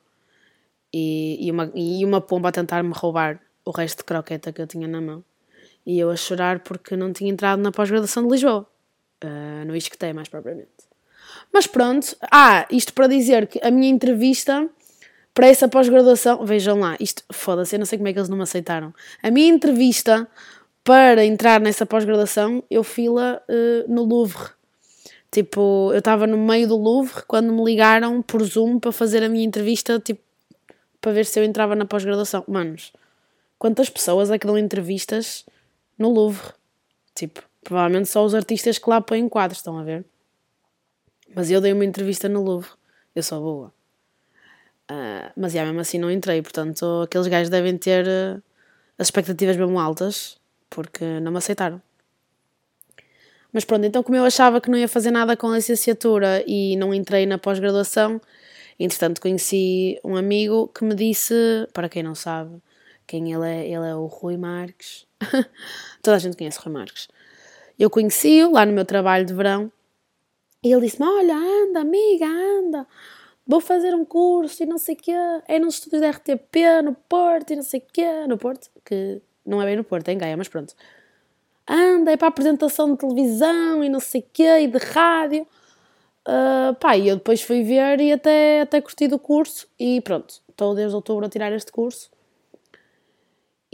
e, 0.93 1.47
e, 1.47 1.51
uma, 1.51 1.71
e 1.75 2.05
uma 2.05 2.21
pomba 2.21 2.49
a 2.51 2.53
tentar-me 2.53 2.93
roubar 2.93 3.41
o 3.65 3.71
resto 3.71 3.99
de 3.99 4.05
croqueta 4.05 4.53
que 4.53 4.61
eu 4.61 4.67
tinha 4.67 4.89
na 4.89 5.01
mão. 5.01 5.25
E 5.87 5.99
eu 5.99 6.11
a 6.11 6.17
chorar 6.17 6.61
porque 6.61 6.97
não 6.97 7.12
tinha 7.12 7.31
entrado 7.31 7.61
na 7.62 7.73
pós-graduação 7.73 8.25
de 8.25 8.31
Lisboa. 8.33 8.72
Uh, 9.23 9.64
no 9.67 9.76
Isqueté, 9.76 10.12
mais 10.12 10.29
propriamente. 10.29 10.69
Mas 11.52 11.67
pronto. 11.67 12.17
Ah, 12.31 12.67
isto 12.71 12.93
para 12.93 13.07
dizer 13.07 13.47
que 13.47 13.61
a 13.62 13.71
minha 13.71 13.88
entrevista 13.88 14.69
para 15.35 15.47
essa 15.47 15.69
pós-graduação. 15.69 16.45
Vejam 16.45 16.81
lá, 16.81 16.97
isto 17.00 17.23
foda-se, 17.33 17.75
eu 17.75 17.79
não 17.79 17.87
sei 17.87 17.99
como 17.99 18.09
é 18.09 18.12
que 18.12 18.19
eles 18.19 18.29
não 18.29 18.37
me 18.37 18.43
aceitaram. 18.43 18.95
A 19.23 19.31
minha 19.31 19.49
entrevista 19.49 20.29
para 20.85 21.25
entrar 21.25 21.61
nessa 21.61 21.87
pós-graduação, 21.87 22.62
eu 22.71 22.83
fui-la 22.83 23.41
uh, 23.49 23.93
no 23.93 24.05
Louvre. 24.05 24.50
Tipo, 25.31 25.91
eu 25.93 25.99
estava 25.99 26.26
no 26.26 26.37
meio 26.37 26.69
do 26.69 26.76
Louvre 26.76 27.23
quando 27.26 27.52
me 27.52 27.64
ligaram 27.64 28.21
por 28.21 28.43
Zoom 28.43 28.79
para 28.79 28.93
fazer 28.93 29.23
a 29.23 29.29
minha 29.29 29.45
entrevista, 29.45 29.99
tipo, 29.99 30.21
para 31.00 31.12
ver 31.12 31.25
se 31.25 31.41
eu 31.41 31.45
entrava 31.45 31.75
na 31.75 31.87
pós-graduação. 31.87 32.45
Manos, 32.47 32.93
quantas 33.59 33.88
pessoas 33.88 34.31
é 34.31 34.38
que 34.38 34.47
dão 34.47 34.59
entrevistas 34.59 35.47
no 35.97 36.11
Louvre? 36.11 36.52
Tipo, 37.14 37.43
Provavelmente 37.62 38.09
só 38.09 38.25
os 38.25 38.35
artistas 38.35 38.78
que 38.78 38.90
lá 38.90 39.00
põem 39.00 39.28
quadros, 39.28 39.59
estão 39.59 39.78
a 39.78 39.83
ver? 39.83 40.04
Mas 41.35 41.50
eu 41.50 41.61
dei 41.61 41.73
uma 41.73 41.85
entrevista 41.85 42.28
no 42.28 42.42
Louvre, 42.42 42.71
eu 43.14 43.23
sou 43.23 43.40
boa. 43.40 43.73
Uh, 44.90 45.33
mas 45.37 45.52
já 45.52 45.64
mesmo 45.64 45.81
assim 45.81 45.99
não 45.99 46.11
entrei, 46.11 46.42
portanto 46.42 47.02
aqueles 47.04 47.26
gajos 47.26 47.49
devem 47.49 47.78
ter 47.78 48.07
uh, 48.07 48.42
as 48.99 49.07
expectativas 49.07 49.57
mesmo 49.57 49.78
altas, 49.78 50.38
porque 50.69 51.21
não 51.21 51.33
me 51.33 51.38
aceitaram. 51.38 51.81
Mas 53.52 53.64
pronto, 53.64 53.85
então 53.85 54.02
como 54.02 54.16
eu 54.16 54.25
achava 54.25 54.61
que 54.61 54.71
não 54.71 54.78
ia 54.78 54.88
fazer 54.88 55.11
nada 55.11 55.37
com 55.37 55.47
a 55.49 55.57
licenciatura 55.57 56.42
e 56.47 56.76
não 56.76 56.92
entrei 56.92 57.26
na 57.26 57.38
pós-graduação, 57.38 58.21
entretanto 58.78 59.21
conheci 59.21 59.99
um 60.04 60.16
amigo 60.16 60.69
que 60.69 60.85
me 60.85 60.95
disse, 60.95 61.35
para 61.73 61.88
quem 61.88 62.02
não 62.02 62.14
sabe, 62.14 62.61
quem 63.07 63.33
ele 63.33 63.47
é, 63.47 63.66
ele 63.66 63.87
é 63.87 63.95
o 63.95 64.07
Rui 64.07 64.37
Marques. 64.37 65.07
Toda 66.02 66.16
a 66.16 66.21
gente 66.21 66.37
conhece 66.37 66.59
o 66.59 66.62
Rui 66.62 66.73
Marques. 66.73 67.09
Eu 67.83 67.91
conheci-o 67.91 68.53
lá 68.53 68.65
no 68.65 68.73
meu 68.73 68.85
trabalho 68.85 69.27
de 69.27 69.35
verão 69.35 69.69
e 70.62 70.73
ele 70.73 70.83
disse-me: 70.83 71.05
Olha, 71.05 71.35
anda, 71.35 71.81
amiga, 71.81 72.27
anda, 72.27 72.87
vou 73.45 73.61
fazer 73.61 73.93
um 73.93 74.05
curso 74.05 74.62
e 74.62 74.67
não 74.67 74.79
sei 74.79 74.95
o 74.95 74.99
quê, 74.99 75.12
é 75.49 75.59
nos 75.59 75.75
estúdios 75.75 76.01
da 76.01 76.11
RTP, 76.11 76.81
no 76.85 76.95
Porto 76.95 77.53
e 77.53 77.57
não 77.57 77.65
sei 77.65 77.81
o 77.81 77.85
quê, 77.93 78.25
no 78.29 78.39
Porto, 78.39 78.71
que 78.85 79.21
não 79.45 79.61
é 79.61 79.65
bem 79.65 79.75
no 79.75 79.83
Porto, 79.83 80.09
é 80.11 80.12
em 80.12 80.19
Gaia, 80.19 80.37
mas 80.37 80.47
pronto. 80.47 80.77
Anda, 81.69 82.12
é 82.12 82.17
para 82.17 82.29
apresentação 82.29 82.93
de 82.93 82.99
televisão 82.99 83.83
e 83.83 83.89
não 83.89 83.99
sei 83.99 84.21
o 84.21 84.27
quê, 84.33 84.61
e 84.61 84.69
de 84.69 84.79
rádio. 84.79 85.43
Uh, 86.25 86.77
pá, 86.79 86.97
e 86.97 87.09
eu 87.09 87.17
depois 87.17 87.43
fui 87.43 87.65
ver 87.65 88.01
e 88.01 88.12
até, 88.12 88.61
até 88.61 88.81
curti 88.81 89.09
do 89.09 89.19
curso 89.19 89.67
e 89.77 90.01
pronto, 90.03 90.41
estou 90.49 90.73
desde 90.73 90.95
outubro 90.95 91.27
a 91.27 91.29
tirar 91.29 91.53
este 91.53 91.73
curso. 91.73 92.12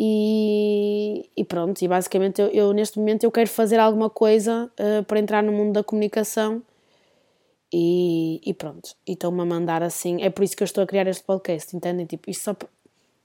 E, 0.00 1.28
e 1.36 1.44
pronto, 1.44 1.82
e 1.82 1.88
basicamente 1.88 2.40
eu, 2.40 2.46
eu, 2.48 2.72
neste 2.72 3.00
momento 3.00 3.24
eu 3.24 3.32
quero 3.32 3.50
fazer 3.50 3.80
alguma 3.80 4.08
coisa 4.08 4.70
uh, 4.78 5.02
para 5.02 5.18
entrar 5.18 5.42
no 5.42 5.50
mundo 5.50 5.72
da 5.72 5.82
comunicação 5.82 6.62
e, 7.72 8.40
e 8.46 8.54
pronto, 8.54 8.94
e 9.04 9.12
estão-me 9.12 9.40
a 9.40 9.44
mandar 9.44 9.82
assim, 9.82 10.22
é 10.22 10.30
por 10.30 10.44
isso 10.44 10.56
que 10.56 10.62
eu 10.62 10.66
estou 10.66 10.84
a 10.84 10.86
criar 10.86 11.08
este 11.08 11.24
podcast, 11.24 11.76
entendem? 11.76 12.06
Tipo, 12.06 12.30
isto 12.30 12.44
só 12.44 12.54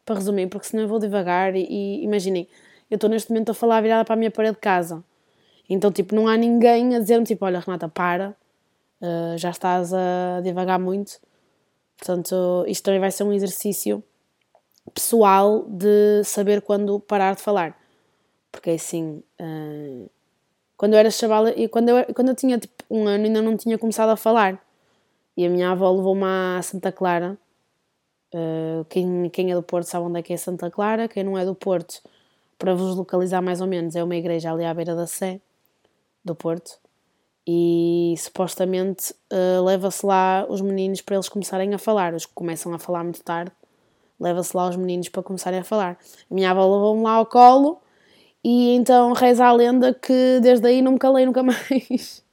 para 0.03 0.15
resumir, 0.15 0.47
porque 0.47 0.65
senão 0.65 0.83
eu 0.83 0.89
vou 0.89 0.97
devagar 0.97 1.55
e, 1.55 1.63
e 1.63 2.03
imaginem, 2.03 2.47
eu 2.89 2.95
estou 2.95 3.07
neste 3.07 3.29
momento 3.31 3.51
a 3.51 3.53
falar 3.53 3.79
virada 3.81 4.03
para 4.03 4.15
a 4.15 4.17
minha 4.17 4.31
parede 4.31 4.55
de 4.55 4.61
casa, 4.61 5.03
então 5.69 5.91
tipo, 5.91 6.15
não 6.15 6.27
há 6.27 6.35
ninguém 6.35 6.95
a 6.95 6.99
dizer-me 6.99 7.23
tipo, 7.23 7.45
olha 7.45 7.59
Renata, 7.59 7.87
para, 7.87 8.35
uh, 8.99 9.37
já 9.37 9.51
estás 9.51 9.93
a 9.93 10.41
devagar 10.41 10.79
muito, 10.79 11.19
portanto 11.97 12.65
isto 12.67 12.83
também 12.83 12.99
vai 12.99 13.11
ser 13.11 13.23
um 13.25 13.31
exercício 13.31 14.03
pessoal 14.93 15.65
de 15.67 16.23
saber 16.23 16.61
quando 16.61 16.99
parar 16.99 17.35
de 17.35 17.41
falar, 17.41 17.77
porque 18.51 18.71
é 18.71 18.75
assim... 18.75 19.23
Uh, 19.39 20.09
quando 20.75 20.95
eu 20.95 20.99
era 20.99 21.09
chavala, 21.09 21.51
e 21.51 21.69
quando 21.69 21.89
eu, 21.89 22.13
quando 22.13 22.29
eu 22.29 22.35
tinha 22.35 22.57
tipo 22.57 22.83
um 22.89 23.07
ano 23.07 23.23
ainda 23.23 23.41
não 23.41 23.55
tinha 23.55 23.77
começado 23.77 24.09
a 24.09 24.17
falar. 24.17 24.61
E 25.37 25.45
a 25.45 25.49
minha 25.49 25.71
avó 25.71 25.89
levou-me 25.89 26.25
à 26.25 26.61
Santa 26.61 26.91
Clara. 26.91 27.37
Uh, 28.33 28.83
quem, 28.89 29.29
quem 29.29 29.51
é 29.51 29.55
do 29.55 29.63
Porto 29.63 29.85
sabe 29.85 30.05
onde 30.05 30.19
é 30.19 30.21
que 30.21 30.33
é 30.33 30.37
Santa 30.37 30.69
Clara. 30.69 31.07
Quem 31.07 31.23
não 31.23 31.37
é 31.37 31.45
do 31.45 31.55
Porto, 31.55 32.01
para 32.59 32.75
vos 32.75 32.97
localizar 32.97 33.41
mais 33.41 33.61
ou 33.61 33.67
menos, 33.67 33.95
é 33.95 34.03
uma 34.03 34.15
igreja 34.15 34.51
ali 34.51 34.65
à 34.65 34.73
beira 34.73 34.93
da 34.93 35.07
Sé, 35.07 35.39
do 36.25 36.35
Porto. 36.35 36.77
E 37.47 38.13
supostamente 38.17 39.13
uh, 39.31 39.63
leva-se 39.63 40.05
lá 40.05 40.45
os 40.49 40.59
meninos 40.59 41.01
para 41.01 41.15
eles 41.15 41.29
começarem 41.29 41.73
a 41.73 41.77
falar. 41.77 42.13
Os 42.13 42.25
que 42.25 42.33
começam 42.33 42.73
a 42.73 42.79
falar 42.79 43.03
muito 43.03 43.23
tarde, 43.23 43.53
leva-se 44.19 44.55
lá 44.55 44.69
os 44.69 44.75
meninos 44.75 45.09
para 45.09 45.23
começarem 45.23 45.59
a 45.59 45.63
falar. 45.63 45.97
A 46.29 46.33
minha 46.33 46.51
avó 46.51 46.61
levou-me 46.63 47.03
lá 47.03 47.13
ao 47.13 47.25
colo 47.25 47.81
e 48.43 48.75
então 48.75 49.13
reza 49.13 49.45
a 49.45 49.51
lenda 49.51 49.93
que 49.93 50.39
desde 50.41 50.67
aí 50.67 50.81
não 50.81 50.93
me 50.93 50.99
calei 50.99 51.25
nunca 51.25 51.41
mais. 51.43 52.23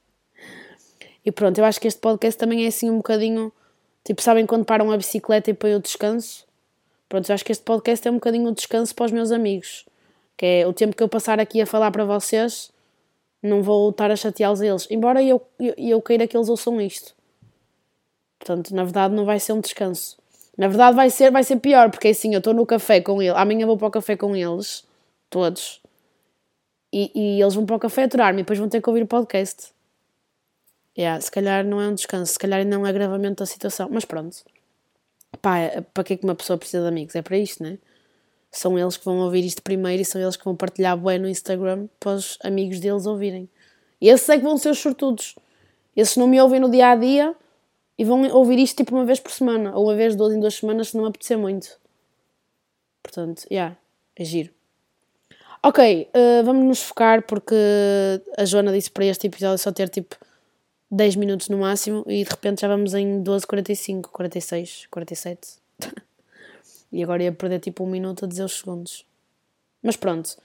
E 1.23 1.31
pronto, 1.31 1.57
eu 1.57 1.65
acho 1.65 1.79
que 1.79 1.87
este 1.87 1.99
podcast 1.99 2.37
também 2.39 2.65
é 2.65 2.67
assim 2.67 2.89
um 2.89 2.97
bocadinho. 2.97 3.51
Tipo, 4.03 4.21
sabem 4.21 4.45
quando 4.45 4.65
param 4.65 4.91
a 4.91 4.97
bicicleta 4.97 5.51
e 5.51 5.53
põem 5.53 5.75
o 5.75 5.79
descanso? 5.79 6.45
Pronto, 7.07 7.29
eu 7.29 7.33
acho 7.35 7.45
que 7.45 7.51
este 7.51 7.63
podcast 7.63 8.07
é 8.07 8.11
um 8.11 8.15
bocadinho 8.15 8.49
o 8.49 8.53
descanso 8.53 8.95
para 8.95 9.05
os 9.05 9.11
meus 9.11 9.31
amigos. 9.31 9.85
Que 10.35 10.45
é 10.45 10.67
o 10.67 10.73
tempo 10.73 10.95
que 10.95 11.03
eu 11.03 11.09
passar 11.09 11.39
aqui 11.39 11.61
a 11.61 11.65
falar 11.67 11.91
para 11.91 12.05
vocês, 12.05 12.71
não 13.43 13.61
vou 13.61 13.89
estar 13.89 14.09
a 14.09 14.15
chateá-los 14.15 14.61
a 14.61 14.65
eles. 14.65 14.87
Embora 14.89 15.21
eu, 15.21 15.41
eu, 15.59 15.73
eu 15.77 16.01
queira 16.01 16.25
que 16.25 16.35
eles 16.35 16.49
ouçam 16.49 16.81
isto. 16.81 17.13
Portanto, 18.39 18.73
na 18.73 18.83
verdade, 18.83 19.13
não 19.13 19.25
vai 19.25 19.39
ser 19.39 19.53
um 19.53 19.59
descanso. 19.59 20.20
Na 20.57 20.67
verdade, 20.67 20.95
vai 20.95 21.09
ser, 21.09 21.31
vai 21.31 21.43
ser 21.43 21.57
pior, 21.57 21.89
porque 21.89 22.09
é 22.09 22.11
assim, 22.11 22.33
eu 22.33 22.39
estou 22.39 22.53
no 22.53 22.65
café 22.65 23.01
com 23.01 23.21
eles. 23.21 23.35
Amanhã 23.35 23.65
vou 23.65 23.77
para 23.77 23.87
o 23.87 23.91
café 23.91 24.15
com 24.15 24.35
eles, 24.35 24.85
todos. 25.29 25.81
E, 26.91 27.11
e 27.15 27.41
eles 27.41 27.55
vão 27.55 27.65
para 27.65 27.75
o 27.77 27.79
café 27.79 28.03
aturar-me 28.03 28.41
e 28.41 28.43
depois 28.43 28.59
vão 28.59 28.67
ter 28.67 28.81
que 28.81 28.89
ouvir 28.89 29.03
o 29.03 29.07
podcast. 29.07 29.71
Yeah, 30.97 31.21
se 31.21 31.31
calhar 31.31 31.65
não 31.65 31.79
é 31.79 31.87
um 31.87 31.95
descanso, 31.95 32.33
se 32.33 32.39
calhar 32.39 32.59
ainda 32.59 32.75
é 32.75 32.77
um 32.77 32.85
agravamento 32.85 33.41
da 33.41 33.45
situação, 33.45 33.87
mas 33.89 34.03
pronto. 34.03 34.37
Pá, 35.41 35.81
para 35.93 36.03
que 36.03 36.13
é 36.13 36.17
que 36.17 36.25
uma 36.25 36.35
pessoa 36.35 36.57
precisa 36.57 36.83
de 36.83 36.89
amigos? 36.89 37.15
É 37.15 37.21
para 37.21 37.37
isto, 37.37 37.63
né? 37.63 37.77
São 38.51 38.77
eles 38.77 38.97
que 38.97 39.05
vão 39.05 39.19
ouvir 39.19 39.45
isto 39.45 39.61
primeiro 39.61 40.01
e 40.01 40.05
são 40.05 40.21
eles 40.21 40.35
que 40.35 40.43
vão 40.43 40.55
partilhar 40.55 40.97
bué 40.97 41.17
no 41.17 41.29
Instagram 41.29 41.87
para 41.97 42.11
os 42.15 42.37
amigos 42.43 42.81
deles 42.81 43.05
ouvirem. 43.05 43.49
E 44.01 44.09
esses 44.09 44.27
é 44.27 44.37
que 44.37 44.43
vão 44.43 44.57
ser 44.57 44.71
os 44.71 44.79
sortudos. 44.79 45.35
Esses 45.95 46.17
não 46.17 46.27
me 46.27 46.41
ouvem 46.41 46.59
no 46.59 46.69
dia 46.69 46.89
a 46.89 46.95
dia 46.95 47.33
e 47.97 48.05
vão 48.05 48.23
ouvir 48.31 48.59
isto 48.59 48.77
tipo 48.77 48.95
uma 48.95 49.05
vez 49.05 49.19
por 49.19 49.31
semana, 49.31 49.75
ou 49.75 49.85
uma 49.85 49.95
vez 49.95 50.15
duas 50.15 50.33
em 50.33 50.39
duas 50.39 50.55
semanas 50.55 50.89
se 50.89 50.97
não 50.97 51.05
apetecer 51.05 51.37
muito. 51.37 51.79
Portanto, 53.03 53.41
já, 53.43 53.47
yeah, 53.51 53.77
é 54.15 54.23
giro. 54.23 54.53
Ok, 55.63 56.09
uh, 56.15 56.43
vamos 56.43 56.65
nos 56.65 56.81
focar 56.81 57.21
porque 57.23 57.55
a 58.35 58.45
Joana 58.45 58.71
disse 58.71 58.89
para 58.89 59.05
este 59.05 59.27
episódio 59.27 59.59
só 59.59 59.71
ter 59.71 59.89
tipo 59.89 60.15
10 60.89 61.15
minutos 61.17 61.49
no 61.49 61.59
máximo 61.59 62.03
e 62.07 62.23
de 62.23 62.29
repente 62.29 62.61
já 62.61 62.67
vamos 62.67 62.93
em 62.93 63.21
12, 63.21 63.45
45, 63.45 64.09
46, 64.09 64.87
47. 64.89 65.57
e 66.91 67.03
agora 67.03 67.23
ia 67.23 67.31
perder 67.31 67.59
tipo 67.59 67.83
um 67.83 67.87
minuto 67.87 68.25
a 68.25 68.27
dizer 68.27 68.43
os 68.43 68.53
segundos. 68.53 69.05
Mas 69.83 69.95
pronto. 69.95 70.35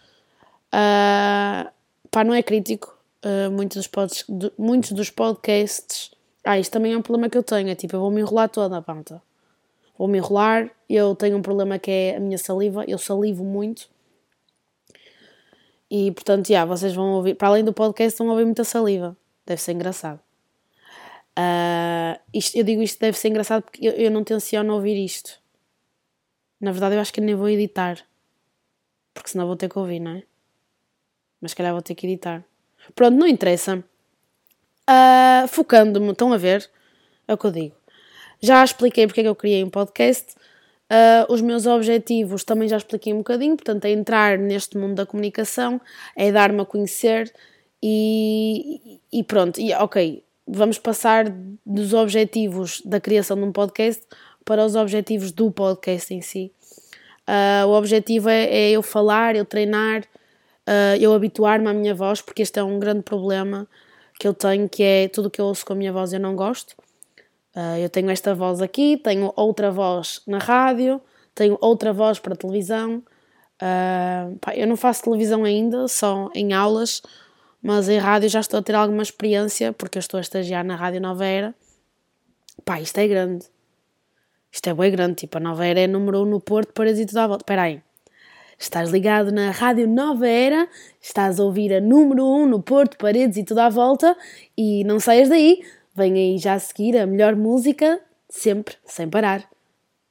Uh, 0.66 1.70
pá, 2.10 2.22
não 2.22 2.34
é 2.34 2.42
crítico. 2.42 2.96
Uh, 3.24 3.50
muitos, 3.50 3.76
dos 3.78 3.86
pod, 3.86 4.12
muitos 4.58 4.92
dos 4.92 5.10
podcasts. 5.10 6.10
Ah, 6.46 6.58
isto 6.60 6.72
também 6.72 6.92
é 6.92 6.96
um 6.96 7.02
problema 7.02 7.28
que 7.28 7.36
eu 7.36 7.42
tenho. 7.42 7.68
É 7.68 7.74
tipo, 7.74 7.96
eu 7.96 8.00
vou 8.00 8.10
me 8.10 8.20
enrolar 8.20 8.48
toda 8.48 8.76
a 8.76 8.82
panta. 8.82 9.20
Vou 9.98 10.06
me 10.06 10.18
enrolar. 10.18 10.70
Eu 10.88 11.14
tenho 11.16 11.36
um 11.36 11.42
problema 11.42 11.78
que 11.78 11.90
é 11.90 12.16
a 12.16 12.20
minha 12.20 12.38
saliva. 12.38 12.84
Eu 12.86 12.98
salivo 12.98 13.44
muito. 13.44 13.88
E 15.90 16.12
portanto, 16.12 16.48
já, 16.48 16.64
vocês 16.64 16.94
vão 16.94 17.14
ouvir, 17.14 17.34
para 17.34 17.48
além 17.48 17.64
do 17.64 17.72
podcast, 17.72 18.18
vão 18.18 18.28
ouvir 18.28 18.44
muita 18.44 18.62
saliva. 18.62 19.16
Deve 19.44 19.60
ser 19.60 19.72
engraçado. 19.72 20.20
Uh, 21.38 22.18
isto, 22.32 22.56
eu 22.56 22.64
digo 22.64 22.82
isto 22.82 22.98
deve 22.98 23.18
ser 23.18 23.28
engraçado 23.28 23.62
porque 23.62 23.86
eu, 23.86 23.92
eu 23.92 24.10
não 24.10 24.24
tenciono 24.24 24.72
ouvir 24.72 24.96
isto. 25.04 25.38
Na 26.60 26.70
verdade, 26.72 26.94
eu 26.94 27.00
acho 27.00 27.12
que 27.12 27.20
nem 27.20 27.34
vou 27.34 27.48
editar. 27.48 27.98
Porque 29.12 29.30
senão 29.30 29.46
vou 29.46 29.56
ter 29.56 29.68
que 29.68 29.78
ouvir, 29.78 30.00
não 30.00 30.12
é? 30.12 30.22
Mas 31.40 31.50
se 31.50 31.56
calhar 31.56 31.72
vou 31.72 31.82
ter 31.82 31.94
que 31.94 32.06
editar. 32.06 32.44
Pronto, 32.94 33.16
não 33.16 33.26
interessa. 33.26 33.84
Uh, 34.88 35.48
Focando-me, 35.48 36.12
estão 36.12 36.32
a 36.32 36.36
ver? 36.36 36.68
É 37.26 37.34
o 37.34 37.38
que 37.38 37.46
eu 37.46 37.50
digo. 37.50 37.74
Já 38.40 38.62
expliquei 38.64 39.06
porque 39.06 39.20
é 39.20 39.22
que 39.24 39.28
eu 39.28 39.34
criei 39.34 39.64
um 39.64 39.70
podcast. 39.70 40.34
Uh, 40.90 41.32
os 41.32 41.40
meus 41.40 41.66
objetivos 41.66 42.44
também 42.44 42.68
já 42.68 42.76
expliquei 42.76 43.12
um 43.12 43.18
bocadinho, 43.18 43.56
portanto, 43.56 43.84
é 43.86 43.90
entrar 43.90 44.38
neste 44.38 44.78
mundo 44.78 44.94
da 44.94 45.04
comunicação, 45.04 45.80
é 46.14 46.30
dar-me 46.30 46.60
a 46.60 46.64
conhecer 46.64 47.32
e, 47.82 49.00
e 49.12 49.24
pronto. 49.24 49.60
E, 49.60 49.74
ok, 49.74 50.22
vamos 50.46 50.78
passar 50.78 51.26
dos 51.64 51.92
objetivos 51.92 52.80
da 52.84 53.00
criação 53.00 53.36
de 53.36 53.42
um 53.42 53.52
podcast 53.52 54.04
para 54.44 54.64
os 54.64 54.76
objetivos 54.76 55.32
do 55.32 55.50
podcast 55.50 56.14
em 56.14 56.20
si. 56.20 56.52
Uh, 57.26 57.66
o 57.66 57.72
objetivo 57.72 58.28
é, 58.28 58.44
é, 58.44 58.70
eu 58.70 58.82
falar, 58.82 59.34
eu 59.34 59.44
treinar, 59.44 60.02
uh, 60.02 60.96
eu 61.00 61.12
habituar-me 61.12 61.68
à 61.68 61.72
minha 61.72 61.92
voz, 61.92 62.20
porque 62.22 62.42
este 62.42 62.60
é 62.60 62.62
um 62.62 62.78
grande 62.78 63.02
problema 63.02 63.66
que 64.18 64.26
eu 64.26 64.34
tenho, 64.34 64.68
que 64.68 64.82
é 64.82 65.08
tudo 65.08 65.30
que 65.30 65.40
eu 65.40 65.46
ouço 65.46 65.64
com 65.64 65.72
a 65.72 65.76
minha 65.76 65.92
voz 65.92 66.12
eu 66.12 66.20
não 66.20 66.34
gosto. 66.34 66.74
Uh, 67.54 67.78
eu 67.80 67.88
tenho 67.88 68.10
esta 68.10 68.34
voz 68.34 68.60
aqui, 68.60 68.96
tenho 68.98 69.32
outra 69.36 69.70
voz 69.70 70.20
na 70.26 70.38
rádio, 70.38 71.00
tenho 71.34 71.56
outra 71.60 71.92
voz 71.92 72.18
para 72.18 72.36
televisão. 72.36 73.02
Pá, 74.40 74.54
eu 74.54 74.66
não 74.66 74.76
faço 74.76 75.04
televisão 75.04 75.44
ainda, 75.44 75.88
só 75.88 76.30
em 76.34 76.52
aulas, 76.52 77.02
mas 77.62 77.88
em 77.88 77.98
rádio 77.98 78.28
já 78.28 78.40
estou 78.40 78.60
a 78.60 78.62
ter 78.62 78.74
alguma 78.74 79.02
experiência, 79.02 79.72
porque 79.72 79.98
eu 79.98 80.00
estou 80.00 80.18
a 80.18 80.20
estagiar 80.20 80.64
na 80.64 80.76
Rádio 80.76 81.00
Nova 81.00 81.24
Era. 81.24 81.54
Pá, 82.64 82.80
isto 82.80 82.98
é 82.98 83.08
grande. 83.08 83.46
Isto 84.52 84.68
é 84.70 84.74
bem 84.74 84.90
grande, 84.90 85.16
tipo, 85.16 85.36
a 85.38 85.40
Nova 85.40 85.66
Era 85.66 85.80
é 85.80 85.86
número 85.86 86.18
1 86.20 86.22
um 86.22 86.26
no 86.26 86.40
Porto, 86.40 86.72
tudo 86.74 87.18
à 87.18 87.26
volta. 87.26 87.42
Espera 87.42 87.62
aí. 87.62 87.85
Estás 88.58 88.90
ligado 88.90 89.30
na 89.30 89.50
Rádio 89.50 89.86
Nova 89.86 90.26
Era, 90.26 90.66
estás 91.00 91.38
a 91.38 91.44
ouvir 91.44 91.74
a 91.74 91.80
número 91.80 92.24
1 92.24 92.42
um 92.42 92.46
no 92.46 92.62
Porto, 92.62 92.96
Paredes 92.96 93.36
e 93.36 93.44
tudo 93.44 93.58
à 93.58 93.68
volta, 93.68 94.16
e 94.56 94.82
não 94.84 94.98
saias 94.98 95.28
daí, 95.28 95.62
vem 95.94 96.14
aí 96.14 96.38
já 96.38 96.54
a 96.54 96.58
seguir 96.58 96.96
a 96.96 97.06
melhor 97.06 97.36
música, 97.36 98.00
sempre, 98.30 98.76
sem 98.86 99.10
parar. 99.10 99.46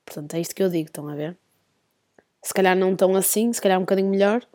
Portanto, 0.05 0.35
é 0.35 0.39
isto 0.39 0.53
que 0.53 0.61
eu 0.61 0.69
digo, 0.69 0.87
estão 0.87 1.07
a 1.07 1.15
ver? 1.15 1.35
Se 2.43 2.53
calhar 2.53 2.77
não 2.77 2.95
tão 2.95 3.15
assim, 3.15 3.51
se 3.51 3.59
calhar 3.59 3.79
um 3.79 3.81
bocadinho 3.81 4.09
melhor, 4.09 4.45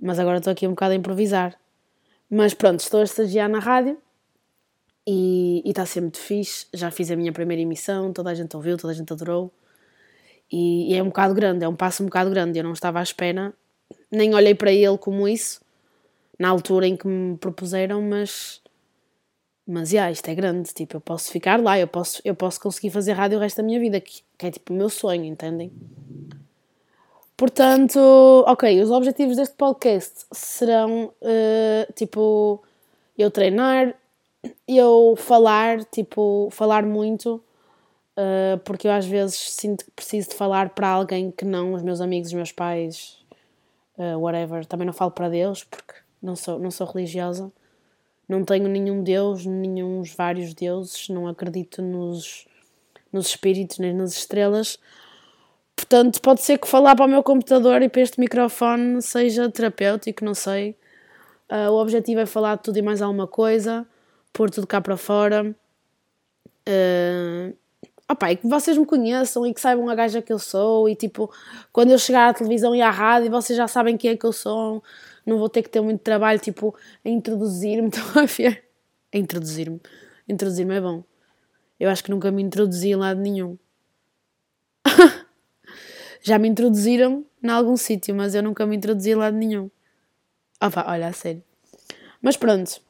mas 0.00 0.20
agora 0.20 0.38
estou 0.38 0.52
aqui 0.52 0.68
um 0.68 0.70
bocado 0.70 0.92
a 0.92 0.96
improvisar. 0.96 1.58
Mas 2.30 2.54
pronto, 2.54 2.80
estou 2.80 3.00
a 3.00 3.04
estagiar 3.04 3.48
na 3.48 3.58
rádio 3.58 3.98
e 5.04 5.60
está 5.66 5.84
sempre 5.84 6.20
fixe. 6.20 6.66
Já 6.72 6.92
fiz 6.92 7.10
a 7.10 7.16
minha 7.16 7.32
primeira 7.32 7.60
emissão, 7.60 8.12
toda 8.12 8.30
a 8.30 8.34
gente 8.34 8.54
ouviu, 8.56 8.76
toda 8.76 8.92
a 8.92 8.96
gente 8.96 9.12
adorou. 9.12 9.52
E, 10.50 10.92
e, 10.92 10.96
é 10.96 11.02
um 11.02 11.06
bocado 11.06 11.34
grande, 11.34 11.64
é 11.64 11.68
um 11.68 11.74
passo 11.74 12.02
um 12.02 12.06
bocado 12.06 12.30
grande. 12.30 12.58
Eu 12.58 12.64
não 12.64 12.72
estava 12.72 13.00
à 13.00 13.02
espera, 13.02 13.52
nem 14.10 14.34
olhei 14.34 14.54
para 14.54 14.72
ele 14.72 14.98
como 14.98 15.26
isso, 15.28 15.60
na 16.38 16.48
altura 16.48 16.86
em 16.86 16.96
que 16.96 17.06
me 17.06 17.36
propuseram, 17.36 18.02
mas 18.02 18.62
mas 19.66 19.92
yeah, 19.92 20.12
isto 20.12 20.28
é 20.28 20.34
grande, 20.34 20.74
tipo, 20.74 20.96
eu 20.96 21.00
posso 21.00 21.30
ficar 21.30 21.58
lá, 21.58 21.78
eu 21.78 21.88
posso, 21.88 22.20
eu 22.22 22.34
posso 22.34 22.60
conseguir 22.60 22.90
fazer 22.90 23.12
rádio 23.12 23.38
o 23.38 23.40
resto 23.40 23.56
da 23.56 23.62
minha 23.62 23.80
vida, 23.80 23.98
que, 23.98 24.20
que 24.36 24.46
é 24.46 24.50
tipo 24.50 24.74
o 24.74 24.76
meu 24.76 24.90
sonho, 24.90 25.24
entendem? 25.24 25.72
Portanto, 27.34 27.98
ok, 28.46 28.82
os 28.82 28.90
objetivos 28.90 29.36
deste 29.36 29.56
podcast 29.56 30.26
serão 30.32 31.06
uh, 31.06 31.92
tipo 31.94 32.62
eu 33.16 33.30
treinar, 33.30 33.94
eu 34.68 35.14
falar, 35.16 35.84
tipo, 35.84 36.48
falar 36.50 36.84
muito, 36.84 37.42
uh, 38.18 38.58
porque 38.64 38.86
eu 38.86 38.92
às 38.92 39.06
vezes 39.06 39.36
sinto 39.52 39.84
que 39.84 39.90
preciso 39.90 40.30
de 40.30 40.36
falar 40.36 40.70
para 40.70 40.88
alguém 40.88 41.30
que 41.30 41.44
não 41.44 41.74
os 41.74 41.82
meus 41.82 42.00
amigos, 42.00 42.28
os 42.28 42.34
meus 42.34 42.52
pais, 42.52 43.18
uh, 43.98 44.18
whatever. 44.18 44.64
Também 44.66 44.86
não 44.86 44.92
falo 44.92 45.10
para 45.10 45.28
Deus, 45.28 45.64
porque 45.64 45.94
não 46.22 46.36
sou, 46.36 46.58
não 46.58 46.70
sou 46.70 46.86
religiosa. 46.86 47.52
Não 48.28 48.44
tenho 48.44 48.68
nenhum 48.68 49.02
Deus, 49.02 49.44
nenhum 49.44 50.02
vários 50.16 50.54
deuses, 50.54 51.08
não 51.10 51.28
acredito 51.28 51.82
nos, 51.82 52.46
nos 53.12 53.28
espíritos 53.28 53.78
nem 53.78 53.92
nas 53.92 54.16
estrelas. 54.16 54.78
Portanto, 55.76 56.20
pode 56.22 56.40
ser 56.40 56.58
que 56.58 56.66
falar 56.66 56.96
para 56.96 57.04
o 57.04 57.08
meu 57.08 57.22
computador 57.22 57.82
e 57.82 57.88
para 57.88 58.00
este 58.00 58.18
microfone 58.18 59.02
seja 59.02 59.50
terapêutico, 59.50 60.24
não 60.24 60.34
sei. 60.34 60.76
Uh, 61.50 61.70
o 61.70 61.80
objetivo 61.80 62.20
é 62.20 62.26
falar 62.26 62.56
de 62.56 62.62
tudo 62.62 62.78
e 62.78 62.82
mais 62.82 63.02
alguma 63.02 63.26
coisa, 63.26 63.86
pôr 64.32 64.48
tudo 64.50 64.66
cá 64.66 64.80
para 64.80 64.96
fora. 64.96 65.54
Opa, 68.10 68.32
e 68.32 68.36
que 68.36 68.46
vocês 68.46 68.76
me 68.76 68.86
conheçam 68.86 69.46
e 69.46 69.54
que 69.54 69.60
saibam 69.60 69.88
a 69.88 69.94
gaja 69.94 70.22
que 70.22 70.32
eu 70.32 70.38
sou. 70.38 70.88
E 70.88 70.94
tipo, 70.94 71.30
quando 71.72 71.90
eu 71.90 71.98
chegar 71.98 72.28
à 72.30 72.34
televisão 72.34 72.74
e 72.74 72.82
à 72.82 72.90
rádio, 72.90 73.30
vocês 73.30 73.56
já 73.56 73.68
sabem 73.68 73.96
quem 73.96 74.10
é 74.10 74.16
que 74.16 74.26
eu 74.26 74.32
sou 74.32 74.82
não 75.26 75.38
vou 75.38 75.48
ter 75.48 75.62
que 75.62 75.70
ter 75.70 75.80
muito 75.80 76.00
trabalho, 76.00 76.38
tipo, 76.38 76.76
a 77.04 77.08
introduzir-me, 77.08 77.88
estão 77.94 78.22
a 78.22 78.26
ver? 78.26 78.64
A 79.12 79.18
introduzir-me. 79.18 79.80
Introduzir-me 80.28 80.74
é 80.74 80.80
bom. 80.80 81.02
Eu 81.78 81.90
acho 81.90 82.04
que 82.04 82.10
nunca 82.10 82.30
me 82.30 82.42
introduzi 82.42 82.90
em 82.90 82.96
lado 82.96 83.20
nenhum. 83.20 83.58
Já 86.22 86.38
me 86.38 86.48
introduziram 86.48 87.24
em 87.42 87.48
algum 87.48 87.76
sítio, 87.76 88.14
mas 88.14 88.34
eu 88.34 88.42
nunca 88.42 88.64
me 88.66 88.76
introduzi 88.76 89.10
em 89.10 89.14
lado 89.14 89.36
nenhum. 89.36 89.70
Opa, 90.60 90.84
olha, 90.88 91.08
a 91.08 91.12
sério. 91.12 91.42
Mas 92.22 92.36
pronto. 92.36 92.80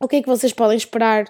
O 0.00 0.06
que 0.06 0.16
é 0.16 0.22
que 0.22 0.28
vocês 0.28 0.52
podem 0.52 0.76
esperar 0.76 1.26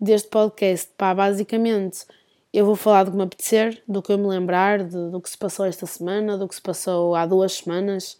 deste 0.00 0.28
podcast? 0.28 0.90
Pá, 0.96 1.14
basicamente, 1.14 2.06
eu 2.52 2.66
vou 2.66 2.76
falar 2.76 3.04
do 3.04 3.12
que 3.12 3.16
me 3.16 3.22
apetecer, 3.22 3.82
do 3.86 4.02
que 4.02 4.12
eu 4.12 4.18
me 4.18 4.26
lembrar, 4.26 4.82
de, 4.84 5.10
do 5.10 5.20
que 5.20 5.30
se 5.30 5.38
passou 5.38 5.66
esta 5.66 5.86
semana, 5.86 6.36
do 6.36 6.48
que 6.48 6.54
se 6.54 6.62
passou 6.62 7.14
há 7.14 7.26
duas 7.26 7.52
semanas 7.54 8.18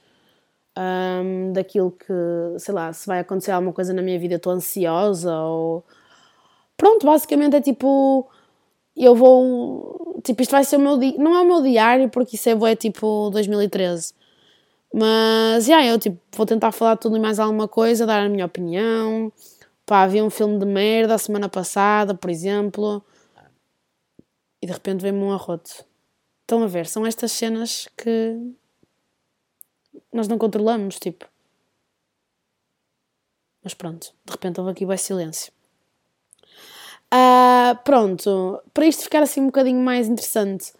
um, 0.76 1.52
daquilo 1.52 1.92
que, 1.92 2.58
sei 2.58 2.74
lá, 2.74 2.92
se 2.92 3.06
vai 3.06 3.20
acontecer 3.20 3.50
alguma 3.52 3.72
coisa 3.72 3.92
na 3.92 4.02
minha 4.02 4.18
vida, 4.18 4.36
estou 4.36 4.52
ansiosa 4.52 5.36
ou. 5.36 5.84
Pronto, 6.76 7.06
basicamente 7.06 7.56
é 7.56 7.60
tipo. 7.60 8.28
Eu 8.96 9.14
vou. 9.14 10.20
Tipo, 10.24 10.42
isto 10.42 10.52
vai 10.52 10.64
ser 10.64 10.76
o 10.76 10.80
meu 10.80 10.98
dia. 10.98 11.14
Não 11.18 11.34
é 11.36 11.40
o 11.42 11.46
meu 11.46 11.62
diário, 11.62 12.08
porque 12.10 12.36
isso 12.36 12.48
é, 12.48 12.52
é 12.70 12.76
tipo 12.76 13.30
2013. 13.30 14.14
Mas, 14.92 15.68
yeah, 15.68 15.86
eu 15.86 15.98
tipo, 15.98 16.18
vou 16.36 16.46
tentar 16.46 16.72
falar 16.72 16.96
tudo 16.96 17.16
e 17.16 17.20
mais 17.20 17.38
alguma 17.38 17.68
coisa, 17.68 18.06
dar 18.06 18.24
a 18.26 18.28
minha 18.28 18.46
opinião. 18.46 19.32
Pá, 19.86 20.06
vi 20.06 20.22
um 20.22 20.30
filme 20.30 20.58
de 20.58 20.66
merda 20.66 21.14
a 21.14 21.18
semana 21.18 21.48
passada, 21.48 22.14
por 22.14 22.30
exemplo. 22.30 23.02
E 24.62 24.66
de 24.66 24.72
repente 24.72 25.02
vem-me 25.02 25.18
um 25.18 25.32
arroto. 25.32 25.84
Estão 26.42 26.62
a 26.62 26.66
ver? 26.66 26.86
São 26.86 27.06
estas 27.06 27.32
cenas 27.32 27.88
que 27.96 28.36
nós 30.12 30.28
não 30.28 30.38
controlamos, 30.38 30.98
tipo. 30.98 31.26
Mas 33.62 33.74
pronto, 33.74 34.12
de 34.24 34.32
repente 34.32 34.58
houve 34.60 34.72
aqui 34.72 34.84
o 34.84 34.98
silêncio. 34.98 35.52
Uh, 37.12 37.76
pronto, 37.84 38.62
para 38.72 38.86
isto 38.86 39.02
ficar 39.02 39.22
assim 39.22 39.40
um 39.40 39.46
bocadinho 39.46 39.80
mais 39.80 40.08
interessante, 40.08 40.72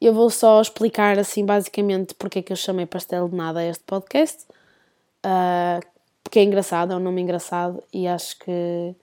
eu 0.00 0.12
vou 0.12 0.28
só 0.30 0.60
explicar 0.60 1.18
assim 1.18 1.44
basicamente 1.44 2.14
porque 2.14 2.40
é 2.40 2.42
que 2.42 2.52
eu 2.52 2.56
chamei 2.56 2.86
Pastel 2.86 3.28
de 3.28 3.36
Nada 3.36 3.60
a 3.60 3.66
este 3.66 3.84
podcast. 3.84 4.46
Uh, 5.24 5.84
porque 6.22 6.38
é 6.38 6.44
engraçado, 6.44 6.92
é 6.92 6.96
um 6.96 7.00
nome 7.00 7.20
engraçado 7.20 7.82
e 7.92 8.06
acho 8.06 8.38
que 8.38 8.94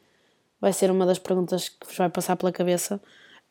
vai 0.61 0.71
ser 0.73 0.89
uma 0.89 1.05
das 1.05 1.19
perguntas 1.19 1.69
que 1.69 1.85
vos 1.85 1.97
vai 1.97 2.09
passar 2.09 2.35
pela 2.35 2.51
cabeça. 2.51 3.01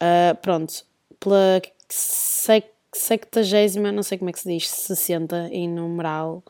Uh, 0.02 0.36
pronto, 0.42 0.84
pela 1.18 1.60
sec 1.88 2.66
sectagésima, 2.92 3.92
não 3.92 4.02
sei 4.02 4.16
como 4.16 4.30
é 4.30 4.32
que 4.32 4.40
se 4.40 4.48
diz, 4.48 4.68
60 4.68 5.48
em 5.52 5.68
numeral 5.68 6.42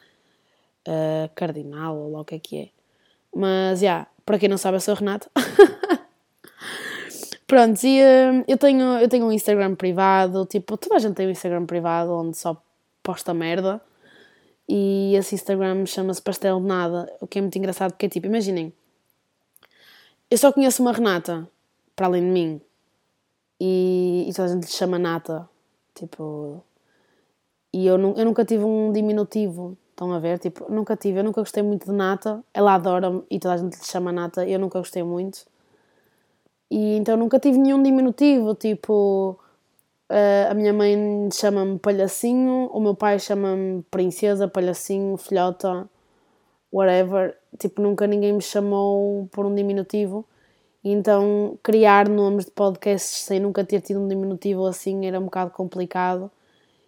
uh, 0.86 1.28
cardinal, 1.34 1.96
ou 1.96 2.12
lá 2.12 2.20
o 2.20 2.24
que 2.24 2.36
é 2.36 2.38
que 2.38 2.58
é. 2.60 2.68
Mas, 3.34 3.80
já, 3.80 3.86
yeah, 3.86 4.08
para 4.24 4.38
quem 4.38 4.48
não 4.48 4.56
sabe, 4.56 4.76
eu 4.76 4.80
sou 4.80 4.94
a 4.94 4.96
Renata. 4.96 5.30
Pronto, 7.46 7.84
e 7.84 8.00
uh, 8.00 8.44
eu, 8.48 8.56
tenho, 8.56 8.98
eu 8.98 9.08
tenho 9.08 9.26
um 9.26 9.32
Instagram 9.32 9.74
privado, 9.74 10.46
tipo, 10.46 10.76
toda 10.76 10.96
a 10.96 10.98
gente 10.98 11.14
tem 11.14 11.26
um 11.26 11.30
Instagram 11.30 11.66
privado 11.66 12.12
onde 12.12 12.36
só 12.36 12.60
posta 13.02 13.34
merda. 13.34 13.80
E 14.68 15.14
esse 15.14 15.34
Instagram 15.34 15.86
chama-se 15.86 16.20
Pastel 16.20 16.60
de 16.60 16.66
Nada, 16.66 17.12
o 17.20 17.26
que 17.26 17.38
é 17.38 17.42
muito 17.42 17.56
engraçado 17.56 17.92
porque 17.92 18.06
é 18.06 18.08
tipo, 18.08 18.26
imaginem, 18.26 18.72
eu 20.28 20.36
só 20.36 20.52
conheço 20.52 20.82
uma 20.82 20.92
Renata, 20.92 21.48
para 21.94 22.06
além 22.06 22.22
de 22.22 22.28
mim, 22.28 22.60
e, 23.60 24.26
e 24.28 24.32
toda 24.32 24.48
a 24.48 24.52
gente 24.52 24.64
lhe 24.64 24.70
chama 24.70 24.98
Nata, 24.98 25.48
Tipo. 25.96 26.62
E 27.72 27.86
eu, 27.86 27.96
eu 27.98 28.24
nunca 28.24 28.44
tive 28.44 28.64
um 28.64 28.92
diminutivo. 28.92 29.76
Estão 29.90 30.12
a 30.12 30.18
ver? 30.18 30.38
Tipo, 30.38 30.70
nunca 30.70 30.94
tive. 30.94 31.20
Eu 31.20 31.24
nunca 31.24 31.40
gostei 31.40 31.62
muito 31.62 31.86
de 31.86 31.92
nata. 31.92 32.44
Ela 32.52 32.74
adora 32.74 33.22
e 33.30 33.38
toda 33.40 33.54
a 33.54 33.56
gente 33.56 33.78
lhe 33.78 33.84
chama 33.84 34.12
nata. 34.12 34.46
Eu 34.46 34.58
nunca 34.58 34.78
gostei 34.78 35.02
muito. 35.02 35.46
E 36.70 36.96
então 36.96 37.16
nunca 37.16 37.38
tive 37.38 37.58
nenhum 37.58 37.82
diminutivo. 37.82 38.54
Tipo, 38.54 39.38
a 40.50 40.54
minha 40.54 40.72
mãe 40.72 40.96
chama-me 41.32 41.78
palhacinho. 41.78 42.70
O 42.72 42.80
meu 42.80 42.94
pai 42.94 43.18
chama-me 43.18 43.82
princesa, 43.90 44.46
palhacinho, 44.46 45.16
filhota, 45.16 45.88
whatever. 46.70 47.36
Tipo, 47.58 47.80
nunca 47.80 48.06
ninguém 48.06 48.34
me 48.34 48.42
chamou 48.42 49.28
por 49.32 49.46
um 49.46 49.54
diminutivo. 49.54 50.26
Então, 50.88 51.58
criar 51.64 52.08
nomes 52.08 52.44
de 52.44 52.52
podcasts 52.52 53.24
sem 53.24 53.40
nunca 53.40 53.64
ter 53.64 53.80
tido 53.80 53.98
um 53.98 54.06
diminutivo 54.06 54.64
assim 54.66 55.04
era 55.04 55.18
um 55.18 55.24
bocado 55.24 55.50
complicado. 55.50 56.30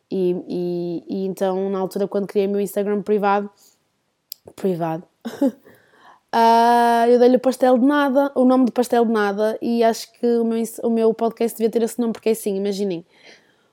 E, 0.09 0.37
e, 0.47 1.05
e 1.09 1.27
então, 1.27 1.69
na 1.69 1.81
altura, 1.81 2.07
quando 2.07 2.29
criei 2.29 2.47
o 2.47 2.51
meu 2.51 2.61
Instagram 2.61 3.03
privado, 3.03 3.51
privado, 4.55 5.05
uh, 5.27 5.51
eu 7.11 7.19
dei-lhe 7.19 7.39
o 7.39 7.41
pastel 7.41 7.77
de 7.77 7.85
nada, 7.85 8.31
o 8.37 8.45
nome 8.45 8.67
de 8.67 8.71
pastel 8.71 9.05
de 9.05 9.11
nada, 9.11 9.59
e 9.61 9.83
acho 9.83 10.13
que 10.13 10.27
o 10.27 10.45
meu, 10.45 10.63
o 10.85 10.91
meu 10.91 11.13
podcast 11.13 11.59
devia 11.59 11.69
ter 11.69 11.83
esse 11.83 12.01
nome, 12.01 12.13
porque 12.13 12.29
é 12.29 12.33
assim, 12.33 12.57
imaginem, 12.57 13.05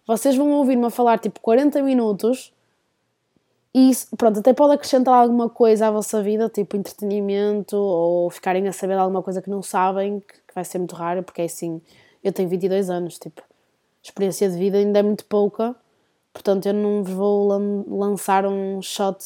vocês 0.08 0.36
vão 0.36 0.50
ouvir-me 0.54 0.86
a 0.88 0.90
falar 0.90 1.20
tipo 1.20 1.40
40 1.40 1.84
minutos 1.84 2.52
e 3.78 3.90
isso, 3.90 4.08
pronto, 4.16 4.40
até 4.40 4.54
pode 4.54 4.74
acrescentar 4.74 5.14
alguma 5.14 5.50
coisa 5.50 5.88
à 5.88 5.92
vossa 5.92 6.24
vida, 6.24 6.48
tipo 6.48 6.78
entretenimento, 6.78 7.76
ou 7.76 8.30
ficarem 8.30 8.66
a 8.70 8.72
saber 8.72 8.94
alguma 8.94 9.22
coisa 9.22 9.42
que 9.42 9.50
não 9.50 9.62
sabem, 9.62 10.22
que 10.22 10.56
vai 10.56 10.64
ser 10.64 10.78
muito 10.78 10.96
raro, 10.96 11.22
porque 11.22 11.42
é 11.42 11.44
assim, 11.44 11.82
eu 12.24 12.32
tenho 12.32 12.48
22 12.48 12.90
anos, 12.90 13.20
tipo, 13.20 13.44
experiência 14.02 14.50
de 14.50 14.58
vida 14.58 14.78
ainda 14.78 15.00
é 15.00 15.04
muito 15.04 15.26
pouca, 15.26 15.76
portanto 16.32 16.68
eu 16.68 16.74
não 16.74 17.04
vos 17.04 17.14
vou 17.14 17.50
lançar 17.90 18.46
um 18.46 18.82
shot 18.82 19.18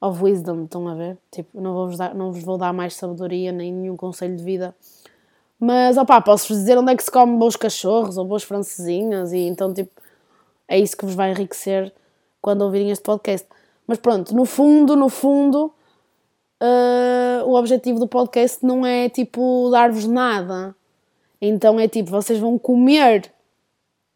of 0.00 0.22
wisdom, 0.22 0.62
estão 0.62 0.86
a 0.86 0.94
ver? 0.94 1.18
Tipo, 1.32 1.60
não, 1.60 1.74
vou 1.74 1.96
dar, 1.96 2.14
não 2.14 2.30
vos 2.30 2.44
vou 2.44 2.56
dar 2.56 2.72
mais 2.72 2.94
sabedoria, 2.94 3.50
nem 3.50 3.72
nenhum 3.72 3.96
conselho 3.96 4.36
de 4.36 4.44
vida. 4.44 4.76
Mas, 5.58 5.96
opá, 5.96 6.20
posso-vos 6.20 6.58
dizer 6.58 6.78
onde 6.78 6.92
é 6.92 6.96
que 6.96 7.02
se 7.02 7.10
come 7.10 7.36
bons 7.36 7.56
cachorros 7.56 8.16
ou 8.16 8.24
boas 8.24 8.44
francesinhas, 8.44 9.32
e 9.32 9.38
então, 9.38 9.74
tipo, 9.74 9.90
é 10.68 10.78
isso 10.78 10.96
que 10.96 11.04
vos 11.04 11.16
vai 11.16 11.32
enriquecer 11.32 11.92
quando 12.40 12.62
ouvirem 12.62 12.92
este 12.92 13.02
podcast. 13.02 13.57
Mas 13.88 13.96
pronto, 13.96 14.36
no 14.36 14.44
fundo, 14.44 14.94
no 14.94 15.08
fundo, 15.08 15.72
uh, 16.62 17.42
o 17.46 17.54
objetivo 17.54 17.98
do 17.98 18.06
podcast 18.06 18.64
não 18.64 18.84
é 18.84 19.08
tipo 19.08 19.70
dar-vos 19.70 20.06
nada. 20.06 20.76
Então 21.40 21.80
é 21.80 21.88
tipo, 21.88 22.10
vocês 22.10 22.38
vão 22.38 22.58
comer 22.58 23.32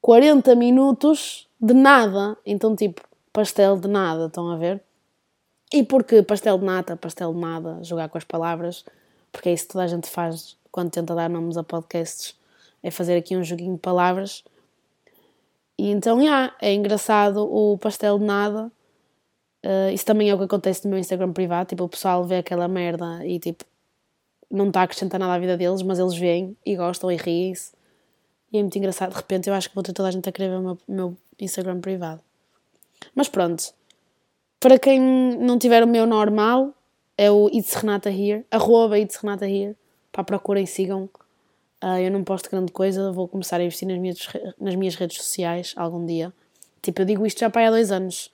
40 0.02 0.54
minutos 0.54 1.48
de 1.58 1.72
nada. 1.72 2.36
Então, 2.44 2.76
tipo, 2.76 3.00
pastel 3.32 3.78
de 3.78 3.88
nada, 3.88 4.26
estão 4.26 4.50
a 4.50 4.56
ver? 4.56 4.82
E 5.72 5.82
porque 5.82 6.22
pastel 6.22 6.58
de 6.58 6.66
nata, 6.66 6.94
pastel 6.94 7.32
de 7.32 7.40
nada, 7.40 7.78
jogar 7.82 8.10
com 8.10 8.18
as 8.18 8.24
palavras, 8.24 8.84
porque 9.32 9.48
é 9.48 9.54
isso 9.54 9.64
que 9.64 9.72
toda 9.72 9.84
a 9.84 9.88
gente 9.88 10.10
faz 10.10 10.54
quando 10.70 10.90
tenta 10.90 11.14
dar 11.14 11.30
nomes 11.30 11.56
a 11.56 11.62
podcasts, 11.62 12.36
é 12.82 12.90
fazer 12.90 13.16
aqui 13.16 13.34
um 13.34 13.42
joguinho 13.42 13.74
de 13.74 13.80
palavras. 13.80 14.44
E 15.78 15.90
então, 15.90 16.18
já, 16.18 16.24
yeah, 16.24 16.56
é 16.60 16.74
engraçado 16.74 17.42
o 17.50 17.78
pastel 17.78 18.18
de 18.18 18.24
nada 18.26 18.70
Uh, 19.64 19.92
isso 19.92 20.04
também 20.04 20.28
é 20.28 20.34
o 20.34 20.38
que 20.38 20.44
acontece 20.44 20.84
no 20.84 20.90
meu 20.90 20.98
Instagram 20.98 21.32
privado. 21.32 21.68
Tipo, 21.68 21.84
o 21.84 21.88
pessoal 21.88 22.24
vê 22.24 22.36
aquela 22.38 22.66
merda 22.66 23.24
e 23.24 23.38
tipo, 23.38 23.64
não 24.50 24.68
está 24.68 24.80
a 24.80 24.84
acrescentar 24.84 25.20
nada 25.20 25.34
à 25.34 25.38
vida 25.38 25.56
deles, 25.56 25.82
mas 25.82 25.98
eles 25.98 26.14
veem 26.14 26.56
e 26.64 26.76
gostam 26.76 27.10
e 27.10 27.16
riem-se. 27.16 27.72
E 28.52 28.58
é 28.58 28.60
muito 28.60 28.76
engraçado. 28.76 29.10
De 29.10 29.16
repente, 29.16 29.48
eu 29.48 29.54
acho 29.54 29.68
que 29.68 29.74
vou 29.74 29.82
ter 29.82 29.92
toda 29.92 30.08
a 30.08 30.10
gente 30.10 30.28
a 30.28 30.32
querer 30.32 30.50
ver 30.50 30.56
o 30.56 30.62
meu, 30.62 30.78
meu 30.86 31.16
Instagram 31.40 31.80
privado. 31.80 32.20
Mas 33.14 33.28
pronto, 33.28 33.72
para 34.60 34.78
quem 34.78 35.00
não 35.00 35.58
tiver 35.58 35.82
o 35.82 35.88
meu 35.88 36.06
normal, 36.06 36.74
é 37.16 37.30
o 37.30 37.48
It's 37.48 37.74
Renata 37.74 38.10
Here, 38.10 38.44
arroba 38.50 38.98
It's 38.98 39.16
Renata 39.16 39.48
Here, 39.48 39.76
para 40.10 40.24
procurem, 40.24 40.66
sigam. 40.66 41.08
Uh, 41.82 41.98
eu 41.98 42.10
não 42.12 42.22
posto 42.22 42.48
grande 42.48 42.70
coisa, 42.70 43.10
vou 43.10 43.26
começar 43.26 43.58
a 43.58 43.64
investir 43.64 43.88
nas 43.88 43.98
minhas, 43.98 44.18
nas 44.60 44.76
minhas 44.76 44.94
redes 44.94 45.16
sociais 45.16 45.74
algum 45.76 46.04
dia. 46.06 46.32
Tipo, 46.80 47.02
eu 47.02 47.04
digo 47.04 47.26
isto 47.26 47.40
já 47.40 47.50
para 47.50 47.66
há 47.66 47.70
dois 47.70 47.90
anos, 47.90 48.30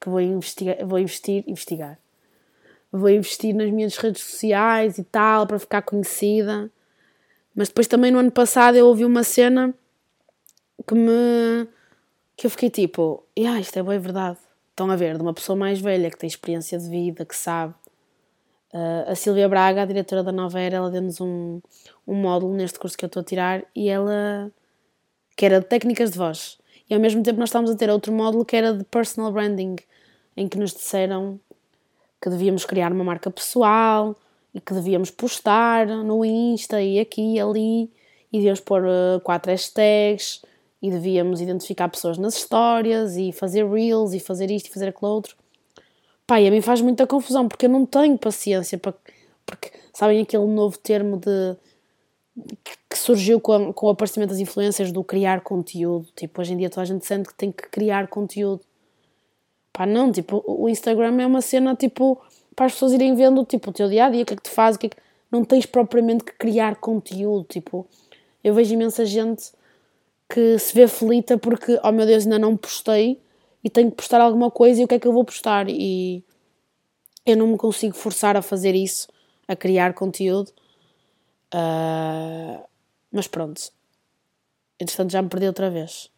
que 0.00 0.08
vou, 0.08 0.20
investigar, 0.20 0.84
vou 0.86 0.98
investir, 0.98 1.44
investigar. 1.46 1.98
Vou 2.90 3.08
investir 3.08 3.54
nas 3.54 3.70
minhas 3.70 3.96
redes 3.96 4.22
sociais 4.22 4.98
e 4.98 5.04
tal, 5.04 5.46
para 5.46 5.58
ficar 5.58 5.82
conhecida. 5.82 6.70
Mas 7.54 7.68
depois 7.68 7.86
também 7.86 8.10
no 8.10 8.18
ano 8.18 8.32
passado 8.32 8.76
eu 8.76 8.86
ouvi 8.86 9.04
uma 9.04 9.22
cena 9.22 9.74
que 10.86 10.94
me... 10.94 11.68
que 12.36 12.46
eu 12.46 12.50
fiquei 12.50 12.70
tipo, 12.70 13.24
ah, 13.46 13.60
isto 13.60 13.78
é 13.78 13.82
bem 13.82 13.98
verdade. 13.98 14.38
Estão 14.70 14.90
a 14.90 14.96
ver, 14.96 15.16
de 15.16 15.22
uma 15.22 15.34
pessoa 15.34 15.56
mais 15.56 15.80
velha, 15.80 16.10
que 16.10 16.18
tem 16.18 16.26
experiência 16.26 16.78
de 16.78 16.88
vida, 16.88 17.24
que 17.24 17.36
sabe 17.36 17.74
Uh, 18.72 19.10
a 19.10 19.14
Silvia 19.16 19.48
Braga, 19.48 19.82
a 19.82 19.84
diretora 19.84 20.22
da 20.22 20.30
Nova 20.30 20.60
Era, 20.60 20.76
ela 20.76 20.90
deu-nos 20.90 21.20
um, 21.20 21.60
um 22.06 22.14
módulo 22.14 22.54
neste 22.54 22.78
curso 22.78 22.96
que 22.96 23.04
eu 23.04 23.08
estou 23.08 23.20
a 23.20 23.24
tirar 23.24 23.64
e 23.74 23.88
ela 23.88 24.52
que 25.36 25.44
era 25.44 25.58
de 25.58 25.66
técnicas 25.66 26.12
de 26.12 26.18
voz. 26.18 26.59
E 26.90 26.94
ao 26.94 27.00
mesmo 27.00 27.22
tempo 27.22 27.38
nós 27.38 27.48
estávamos 27.48 27.70
a 27.70 27.76
ter 27.76 27.88
outro 27.88 28.12
módulo 28.12 28.44
que 28.44 28.56
era 28.56 28.74
de 28.74 28.82
personal 28.84 29.32
branding, 29.32 29.76
em 30.36 30.48
que 30.48 30.58
nos 30.58 30.72
disseram 30.72 31.38
que 32.20 32.28
devíamos 32.28 32.64
criar 32.64 32.92
uma 32.92 33.04
marca 33.04 33.30
pessoal 33.30 34.16
e 34.52 34.60
que 34.60 34.74
devíamos 34.74 35.10
postar 35.10 35.86
no 35.86 36.24
Insta 36.24 36.82
e 36.82 36.98
aqui 36.98 37.36
e 37.36 37.40
ali 37.40 37.90
e 38.32 38.38
devíamos 38.38 38.60
pôr 38.60 38.84
uh, 38.84 39.20
quatro 39.22 39.52
hashtags 39.52 40.42
e 40.82 40.90
devíamos 40.90 41.40
identificar 41.40 41.88
pessoas 41.88 42.18
nas 42.18 42.36
histórias 42.36 43.16
e 43.16 43.32
fazer 43.32 43.68
reels 43.68 44.12
e 44.12 44.20
fazer 44.20 44.50
isto 44.50 44.66
e 44.66 44.72
fazer 44.72 44.88
aquilo 44.88 45.10
outro. 45.10 45.36
Pá, 46.26 46.40
e 46.40 46.46
a 46.46 46.50
mim 46.50 46.60
faz 46.60 46.80
muita 46.80 47.06
confusão 47.06 47.48
porque 47.48 47.66
eu 47.66 47.70
não 47.70 47.84
tenho 47.84 48.16
paciência 48.16 48.78
para. 48.78 48.94
Porque, 49.44 49.70
sabem, 49.92 50.20
aquele 50.20 50.46
novo 50.46 50.78
termo 50.78 51.16
de. 51.16 51.56
Que 52.88 52.98
surgiu 52.98 53.40
com, 53.40 53.72
com 53.72 53.86
o 53.86 53.90
aparecimento 53.90 54.30
das 54.30 54.38
influências 54.38 54.90
do 54.92 55.04
criar 55.04 55.42
conteúdo. 55.42 56.08
Tipo, 56.16 56.40
hoje 56.40 56.54
em 56.54 56.56
dia 56.56 56.70
toda 56.70 56.82
a 56.82 56.84
gente 56.84 57.06
sente 57.06 57.28
que 57.28 57.34
tem 57.34 57.52
que 57.52 57.68
criar 57.70 58.08
conteúdo. 58.08 58.60
Pá, 59.72 59.86
não, 59.86 60.10
tipo, 60.10 60.42
o 60.46 60.68
Instagram 60.68 61.20
é 61.22 61.26
uma 61.26 61.40
cena, 61.40 61.74
tipo, 61.74 62.20
para 62.56 62.66
as 62.66 62.72
pessoas 62.72 62.92
irem 62.92 63.14
vendo, 63.14 63.44
tipo, 63.44 63.70
o 63.70 63.72
teu 63.72 63.88
dia 63.88 64.06
a 64.06 64.10
dia, 64.10 64.22
o 64.22 64.26
que 64.26 64.34
é 64.34 64.36
que 64.36 64.42
tu 64.42 64.50
fazes, 64.50 64.76
o 64.76 64.78
que 64.80 64.86
é 64.86 64.90
que. 64.90 64.96
Não 65.30 65.44
tens 65.44 65.64
propriamente 65.64 66.24
que 66.24 66.32
criar 66.32 66.76
conteúdo, 66.76 67.44
tipo. 67.48 67.86
Eu 68.42 68.52
vejo 68.52 68.74
imensa 68.74 69.06
gente 69.06 69.52
que 70.28 70.58
se 70.58 70.74
vê 70.74 70.88
felita 70.88 71.38
porque, 71.38 71.78
oh 71.84 71.92
meu 71.92 72.04
Deus, 72.04 72.24
ainda 72.24 72.38
não 72.38 72.56
postei 72.56 73.20
e 73.62 73.70
tenho 73.70 73.90
que 73.90 73.96
postar 73.96 74.20
alguma 74.20 74.50
coisa 74.50 74.80
e 74.80 74.84
o 74.84 74.88
que 74.88 74.94
é 74.94 74.98
que 74.98 75.06
eu 75.06 75.12
vou 75.12 75.24
postar? 75.24 75.68
E 75.68 76.24
eu 77.24 77.36
não 77.36 77.46
me 77.48 77.56
consigo 77.56 77.94
forçar 77.94 78.36
a 78.36 78.42
fazer 78.42 78.74
isso, 78.74 79.08
a 79.46 79.54
criar 79.54 79.94
conteúdo. 79.94 80.52
Uh, 81.54 82.64
mas 83.10 83.26
pronto. 83.26 83.60
Entretanto, 84.78 85.12
já 85.12 85.22
me 85.22 85.28
perdi 85.28 85.46
outra 85.46 85.70
vez. 85.70 86.10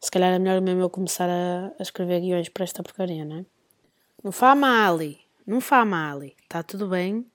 Se 0.00 0.10
calhar 0.10 0.32
é 0.32 0.38
melhor 0.38 0.60
mesmo 0.60 0.82
eu 0.82 0.90
começar 0.90 1.28
a, 1.28 1.72
a 1.78 1.82
escrever 1.82 2.20
guiões 2.20 2.48
para 2.48 2.64
esta 2.64 2.82
porcaria, 2.82 3.24
não 3.24 3.38
é? 3.38 3.46
Não 4.22 4.32
fá 4.32 4.54
mal, 4.54 4.98
não 5.46 5.60
fá 5.60 5.84
mal, 5.84 6.22
está 6.22 6.62
tudo 6.62 6.88
bem. 6.88 7.26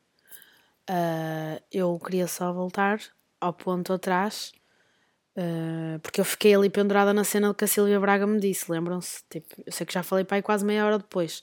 Uh, 0.90 1.62
eu 1.72 2.00
queria 2.00 2.28
só 2.28 2.52
voltar 2.52 3.00
ao 3.40 3.54
ponto 3.54 3.94
atrás 3.94 4.54
Uh, 5.40 5.98
porque 6.00 6.20
eu 6.20 6.26
fiquei 6.26 6.54
ali 6.54 6.70
pendurada 6.70 7.14
na 7.14 7.24
cena 7.24 7.54
que 7.54 7.64
a 7.64 7.68
Silvia 7.68 7.98
Braga 7.98 8.28
me 8.28 8.42
disse, 8.42 8.70
lembram-se? 8.70 9.24
Tipo, 9.30 9.48
eu 9.66 9.72
sei 9.72 9.86
que 9.86 9.94
já 9.94 10.04
falei 10.04 10.26
para 10.26 10.36
aí 10.36 10.42
quase 10.42 10.66
meia 10.66 10.86
hora 10.86 10.98
depois. 10.98 11.42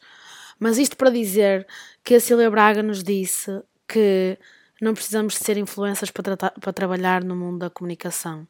Mas 0.58 0.76
isto 0.76 0.98
para 0.98 1.08
dizer 1.08 1.66
que 2.04 2.14
a 2.14 2.20
Silvia 2.20 2.50
Braga 2.50 2.82
nos 2.82 3.02
disse 3.02 3.62
que 3.88 4.38
não 4.80 4.94
precisamos 4.94 5.34
de 5.34 5.44
ser 5.44 5.56
influências 5.56 6.10
para, 6.10 6.36
para 6.36 6.72
trabalhar 6.72 7.24
no 7.24 7.34
mundo 7.34 7.60
da 7.60 7.70
comunicação. 7.70 8.46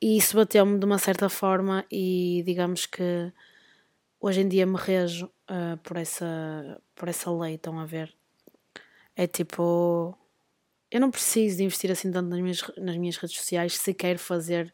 E 0.00 0.16
isso 0.16 0.36
bateu-me 0.36 0.78
de 0.78 0.84
uma 0.84 0.98
certa 0.98 1.28
forma 1.28 1.84
e 1.90 2.42
digamos 2.46 2.86
que 2.86 3.32
hoje 4.20 4.40
em 4.40 4.48
dia 4.48 4.64
me 4.66 4.76
rejo 4.76 5.26
uh, 5.26 5.76
por, 5.82 5.96
essa, 5.96 6.80
por 6.94 7.08
essa 7.08 7.30
lei, 7.30 7.54
estão 7.54 7.78
a 7.78 7.84
ver? 7.84 8.14
É 9.16 9.26
tipo, 9.26 10.16
eu 10.90 11.00
não 11.00 11.10
preciso 11.10 11.56
de 11.56 11.64
investir 11.64 11.90
assim 11.90 12.10
tanto 12.10 12.28
nas 12.28 12.40
minhas, 12.40 12.62
nas 12.76 12.96
minhas 12.96 13.16
redes 13.16 13.36
sociais 13.36 13.76
se 13.76 13.92
quero 13.92 14.18
fazer 14.18 14.72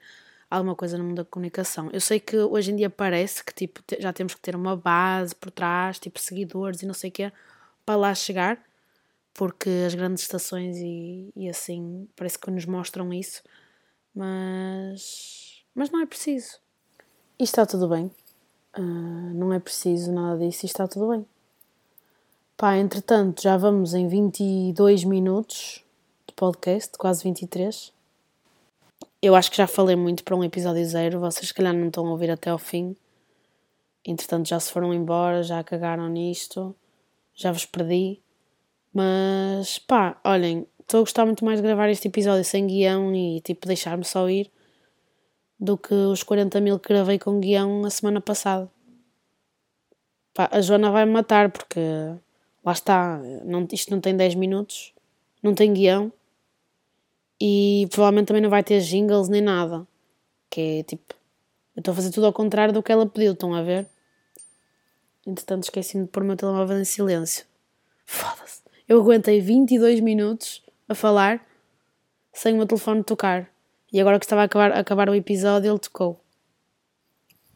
alguma 0.51 0.77
coisa 0.77 0.99
no 0.99 1.05
mundo 1.05 1.17
da 1.17 1.25
comunicação. 1.25 1.91
Eu 1.93 2.01
sei 2.01 2.21
que 2.21 2.37
hoje 2.37 2.71
em 2.71 2.77
dia 2.77 2.91
parece 2.91 3.43
que 3.43 3.55
tipo, 3.55 3.81
já 3.99 4.13
temos 4.13 4.35
que 4.35 4.41
ter 4.41 4.55
uma 4.55 4.77
base 4.77 5.35
por 5.35 5.51
trás, 5.51 5.99
tipo 5.99 6.19
seguidores 6.21 6.83
e 6.83 6.87
não 6.87 6.95
sei 6.95 7.11
o 7.11 7.13
quê, 7.13 7.33
para 7.85 7.97
lá 7.97 8.15
chegar, 8.15 8.63
porque 9.35 9.69
as 9.87 9.95
grandes 9.95 10.23
estações 10.23 10.77
e, 10.79 11.31
e 11.37 11.49
assim 11.49 12.09
parece 12.17 12.39
que 12.39 12.51
nos 12.51 12.65
mostram 12.65 13.13
isso, 13.13 13.43
mas, 14.15 15.63
mas 15.75 15.91
não 15.91 16.01
é 16.01 16.07
preciso. 16.07 16.59
E 17.39 17.45
está 17.45 17.67
tudo 17.67 17.89
bem. 17.89 18.11
Uh, 18.77 19.35
não 19.35 19.53
é 19.53 19.61
preciso 19.61 20.13
nada 20.13 20.39
disso 20.39 20.65
e 20.65 20.69
está 20.69 20.89
tudo 20.89 21.11
bem. 21.11 21.27
Pá, 22.57 22.77
entretanto, 22.77 23.43
já 23.43 23.57
vamos 23.57 23.93
em 23.95 24.09
22 24.09 25.05
minutos 25.05 25.85
podcast, 26.37 26.97
quase 26.99 27.23
23. 27.25 27.93
Eu 29.23 29.35
acho 29.35 29.51
que 29.51 29.57
já 29.57 29.67
falei 29.67 29.97
muito 29.97 30.25
para 30.25 30.37
um 30.37 30.45
episódio 30.45 30.85
zero, 30.85 31.21
vocês 31.21 31.49
se 31.49 31.55
calhar 31.55 31.73
não 31.73 31.89
estão 31.89 32.07
a 32.07 32.11
ouvir 32.11 32.31
até 32.31 32.51
ao 32.51 32.59
fim. 32.59 32.97
Entretanto, 34.05 34.49
já 34.49 34.61
se 34.61 34.71
foram 34.71 34.93
embora, 34.93 35.43
já 35.43 35.63
cagaram 35.65 36.09
nisto, 36.09 36.75
já 37.35 37.51
vos 37.51 37.65
perdi. 37.65 38.21
Mas 38.95 39.81
pá, 39.81 40.21
olhem, 40.25 40.67
estou 40.81 40.99
a 40.99 41.03
gostar 41.03 41.27
muito 41.27 41.45
mais 41.45 41.61
de 41.61 41.67
gravar 41.67 41.91
este 41.91 42.07
episódio 42.07 42.45
sem 42.45 42.67
guião 42.67 43.13
e 43.15 43.41
tipo 43.41 43.67
deixar-me 43.67 44.05
só 44.05 44.31
ir 44.31 44.51
do 45.59 45.77
que 45.77 45.93
os 45.93 46.23
40 46.23 46.61
mil 46.61 46.79
que 46.79 46.89
gravei 46.89 47.19
com 47.19 47.41
guião 47.41 47.85
a 47.85 47.91
semana 47.91 48.21
passada. 48.21 48.71
Pá, 50.33 50.49
a 50.53 50.61
Joana 50.61 50.93
vai 50.93 51.05
me 51.05 51.13
matar 51.13 51.51
porque 51.51 51.81
lá 52.65 52.73
está, 52.73 53.19
não, 53.45 53.67
isto 53.73 53.91
não 53.91 54.01
tem 54.01 54.17
10 54.17 54.37
minutos, 54.37 54.95
não 55.43 55.55
tem 55.55 55.73
guião 55.73 56.13
e 57.41 57.89
provavelmente 57.91 58.29
também 58.29 58.43
não 58.43 58.51
vai 58.51 58.63
ter 58.63 58.81
jingles 58.81 59.29
nem 59.29 59.41
nada. 59.41 59.87
Que 60.49 60.81
é 60.81 60.83
tipo. 60.85 61.15
Eu 61.77 61.81
estou 61.81 61.93
a 61.93 61.95
fazer 61.97 62.11
tudo 62.13 62.27
ao 62.27 62.33
contrário 62.33 62.73
do 62.73 62.83
que 62.83 62.93
ela 62.93 63.07
pediu, 63.07 63.33
estão 63.33 63.53
a 63.53 63.63
ver? 63.63 63.89
Entretanto, 65.27 65.65
esqueci-me 65.65 66.05
de 66.05 66.11
pôr 66.11 66.23
o 66.23 66.27
meu 66.27 66.37
telemóvel 66.37 66.79
em 66.79 66.85
silêncio. 66.85 67.45
Foda-se. 68.07 68.64
Eu 68.89 69.01
aguentei 69.01 69.41
22 69.41 70.01
minutos 70.01 70.63
a 70.89 70.95
falar 70.95 71.45
sem 72.33 72.55
o 72.55 72.57
meu 72.59 72.67
telefone 72.67 73.03
tocar. 73.03 73.51
E 73.93 74.01
agora 74.01 74.19
que 74.19 74.25
estava 74.25 74.43
a 74.43 74.45
acabar, 74.45 74.73
a 74.73 74.81
acabar 74.81 75.09
o 75.09 75.15
episódio, 75.15 75.71
ele 75.71 75.79
tocou. 75.79 76.21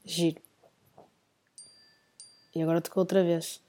Giro. 0.04 0.40
E 2.54 2.62
agora 2.62 2.80
tocou 2.80 3.02
outra 3.02 3.22
vez. 3.22 3.60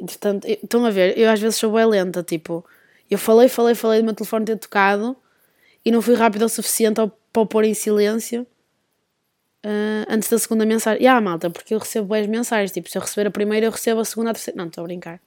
Entretanto, 0.00 0.46
estão 0.46 0.84
a 0.84 0.90
ver? 0.90 1.16
Eu 1.16 1.30
às 1.30 1.40
vezes 1.40 1.56
sou 1.56 1.72
bem 1.72 1.86
lenta, 1.86 2.22
tipo, 2.22 2.64
eu 3.10 3.16
falei, 3.16 3.48
falei, 3.48 3.74
falei 3.74 4.00
do 4.00 4.04
meu 4.04 4.14
telefone 4.14 4.44
ter 4.44 4.58
tocado 4.58 5.16
e 5.84 5.90
não 5.90 6.02
fui 6.02 6.14
rápido 6.14 6.44
o 6.44 6.48
suficiente 6.48 7.00
ao, 7.00 7.08
para 7.32 7.42
o 7.42 7.46
pôr 7.46 7.64
em 7.64 7.74
silêncio 7.74 8.46
uh, 9.64 10.06
antes 10.08 10.28
da 10.28 10.38
segunda 10.38 10.66
mensagem. 10.66 11.02
E 11.02 11.06
ah, 11.06 11.20
malta, 11.20 11.48
porque 11.48 11.74
eu 11.74 11.78
recebo 11.78 12.08
boas 12.08 12.26
mensagens. 12.26 12.72
Tipo, 12.72 12.88
se 12.90 12.98
eu 12.98 13.02
receber 13.02 13.28
a 13.28 13.30
primeira, 13.30 13.66
eu 13.66 13.70
recebo 13.70 14.00
a 14.00 14.04
segunda, 14.04 14.30
a 14.30 14.34
terceira. 14.34 14.58
Não, 14.58 14.66
estou 14.66 14.82
a 14.82 14.86
brincar. 14.86 15.20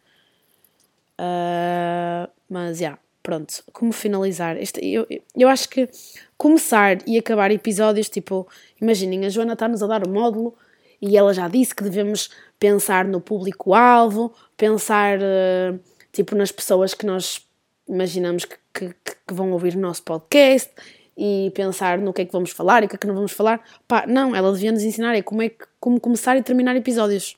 Uh, 1.19 2.29
mas, 2.49 2.77
já, 2.77 2.85
yeah, 2.85 2.99
pronto. 3.23 3.63
Como 3.73 3.91
finalizar? 3.91 4.57
Este, 4.57 4.85
eu, 4.85 5.07
eu 5.35 5.49
acho 5.49 5.67
que 5.67 5.89
começar 6.37 6.97
e 7.07 7.17
acabar 7.17 7.51
episódios, 7.51 8.09
tipo, 8.09 8.47
imaginem, 8.81 9.25
a 9.25 9.29
Joana 9.29 9.53
está-nos 9.53 9.81
a 9.81 9.87
dar 9.87 10.07
o 10.07 10.09
módulo 10.09 10.55
e 11.01 11.17
ela 11.17 11.33
já 11.33 11.47
disse 11.47 11.75
que 11.75 11.83
devemos 11.83 12.29
pensar 12.59 13.05
no 13.05 13.21
público-alvo, 13.21 14.33
pensar, 14.55 15.19
uh, 15.19 15.79
tipo, 16.11 16.35
nas 16.35 16.51
pessoas 16.51 16.93
que 16.93 17.05
nós 17.05 17.45
imaginamos 17.87 18.45
que, 18.45 18.57
que, 18.73 18.89
que, 18.89 19.33
vão 19.33 19.51
ouvir 19.51 19.75
o 19.75 19.79
nosso 19.79 20.03
podcast 20.03 20.71
e 21.17 21.51
pensar 21.55 21.97
no 21.99 22.13
que 22.13 22.21
é 22.21 22.25
que 22.25 22.31
vamos 22.31 22.51
falar 22.51 22.83
e 22.83 22.85
o 22.85 22.89
que 22.89 22.95
é 22.95 22.99
que 22.99 23.07
não 23.07 23.15
vamos 23.15 23.31
falar. 23.31 23.61
Pá, 23.87 24.05
não, 24.07 24.35
ela 24.35 24.51
devia 24.51 24.71
nos 24.71 24.83
ensinar 24.83 25.15
é 25.15 25.21
como, 25.21 25.41
é 25.41 25.49
que, 25.49 25.65
como 25.79 25.99
começar 25.99 26.37
e 26.37 26.43
terminar 26.43 26.75
episódios. 26.75 27.35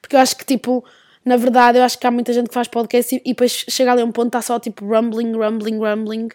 Porque 0.00 0.16
eu 0.16 0.20
acho 0.20 0.36
que, 0.36 0.44
tipo, 0.44 0.84
na 1.26 1.36
verdade, 1.36 1.78
eu 1.78 1.82
acho 1.82 1.98
que 1.98 2.06
há 2.06 2.10
muita 2.10 2.32
gente 2.32 2.48
que 2.48 2.54
faz 2.54 2.68
podcast 2.68 3.12
e, 3.12 3.18
e 3.24 3.30
depois 3.30 3.64
chega 3.68 3.90
ali 3.90 4.00
a 4.00 4.04
um 4.04 4.12
ponto 4.12 4.28
está 4.28 4.40
só 4.40 4.60
tipo 4.60 4.86
rumbling, 4.86 5.32
rumbling, 5.32 5.78
rumbling. 5.78 6.28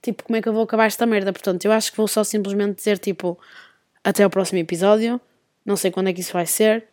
Tipo, 0.00 0.24
como 0.24 0.36
é 0.36 0.42
que 0.42 0.48
eu 0.48 0.54
vou 0.54 0.62
acabar 0.62 0.86
esta 0.86 1.04
merda? 1.04 1.34
Portanto, 1.34 1.66
eu 1.66 1.70
acho 1.70 1.90
que 1.90 1.98
vou 1.98 2.08
só 2.08 2.24
simplesmente 2.24 2.76
dizer 2.76 2.98
tipo 2.98 3.38
até 4.02 4.26
o 4.26 4.30
próximo 4.30 4.58
episódio. 4.58 5.20
Não 5.66 5.76
sei 5.76 5.90
quando 5.90 6.08
é 6.08 6.14
que 6.14 6.20
isso 6.22 6.32
vai 6.32 6.46
ser. 6.46 6.88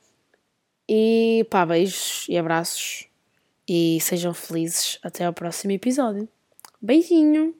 E 0.87 1.47
pá, 1.49 1.65
beijos 1.65 2.25
e 2.27 2.37
abraços 2.37 3.07
e 3.67 3.99
sejam 4.01 4.33
felizes 4.33 4.99
até 5.01 5.23
ao 5.23 5.31
próximo 5.31 5.71
episódio. 5.71 6.27
Beijinho! 6.81 7.58